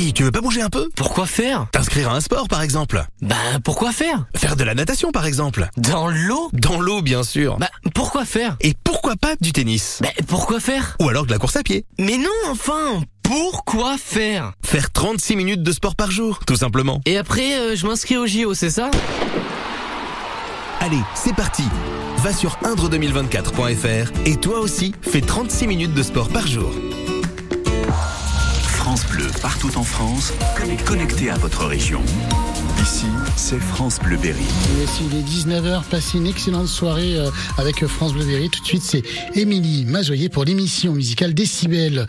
Tu 0.00 0.22
veux 0.24 0.32
pas 0.32 0.40
bouger 0.40 0.62
un 0.62 0.70
peu? 0.70 0.88
Pourquoi 0.96 1.26
faire? 1.26 1.66
T'inscrire 1.72 2.10
à 2.10 2.14
un 2.14 2.20
sport 2.22 2.48
par 2.48 2.62
exemple. 2.62 3.04
Bah 3.20 3.36
pourquoi 3.62 3.92
faire? 3.92 4.24
Faire 4.34 4.56
de 4.56 4.64
la 4.64 4.74
natation 4.74 5.12
par 5.12 5.26
exemple. 5.26 5.68
Dans 5.76 6.08
l'eau? 6.08 6.48
Dans 6.54 6.80
l'eau 6.80 7.02
bien 7.02 7.22
sûr. 7.22 7.58
Bah 7.58 7.68
pourquoi 7.94 8.24
faire? 8.24 8.56
Et 8.60 8.72
pourquoi 8.82 9.16
pas 9.16 9.34
du 9.42 9.52
tennis? 9.52 9.98
Bah 10.02 10.08
pourquoi 10.26 10.58
faire? 10.58 10.96
Ou 11.00 11.08
alors 11.10 11.26
de 11.26 11.30
la 11.30 11.36
course 11.38 11.56
à 11.56 11.62
pied. 11.62 11.84
Mais 11.98 12.16
non 12.16 12.30
enfin 12.50 13.02
Pourquoi 13.22 13.98
faire? 13.98 14.52
Faire 14.64 14.90
36 14.90 15.36
minutes 15.36 15.62
de 15.62 15.70
sport 15.72 15.94
par 15.96 16.10
jour, 16.10 16.38
tout 16.46 16.56
simplement. 16.56 17.02
Et 17.04 17.18
après 17.18 17.58
euh, 17.58 17.76
je 17.76 17.86
m'inscris 17.86 18.16
au 18.16 18.26
JO, 18.26 18.54
c'est 18.54 18.70
ça? 18.70 18.90
Allez, 20.80 21.00
c'est 21.14 21.34
parti. 21.34 21.64
Va 22.18 22.32
sur 22.32 22.56
indre2024.fr 22.64 24.12
et 24.24 24.36
toi 24.36 24.60
aussi, 24.60 24.94
fais 25.02 25.20
36 25.20 25.66
minutes 25.66 25.92
de 25.94 26.02
sport 26.02 26.30
par 26.30 26.46
jour. 26.46 26.72
Partout 29.40 29.78
en 29.78 29.84
France, 29.84 30.34
connecté 30.84 31.30
à 31.30 31.36
votre 31.36 31.64
région. 31.64 32.02
Ici, 32.82 33.06
c'est 33.36 33.58
France 33.58 33.98
Bleu 33.98 34.16
Berry. 34.16 34.44
S'il 34.86 35.14
est 35.14 35.22
19h, 35.22 35.84
passez 35.84 36.18
une 36.18 36.26
excellente 36.26 36.66
soirée 36.66 37.16
euh, 37.16 37.30
avec 37.58 37.86
France 37.86 38.12
Bleu 38.12 38.24
Berry. 38.24 38.50
Tout 38.50 38.60
de 38.60 38.66
suite, 38.66 38.82
c'est 38.82 39.02
Émilie 39.34 39.84
Mazoyer 39.86 40.28
pour 40.28 40.44
l'émission 40.44 40.92
musicale 40.92 41.32
Décibel. 41.32 42.06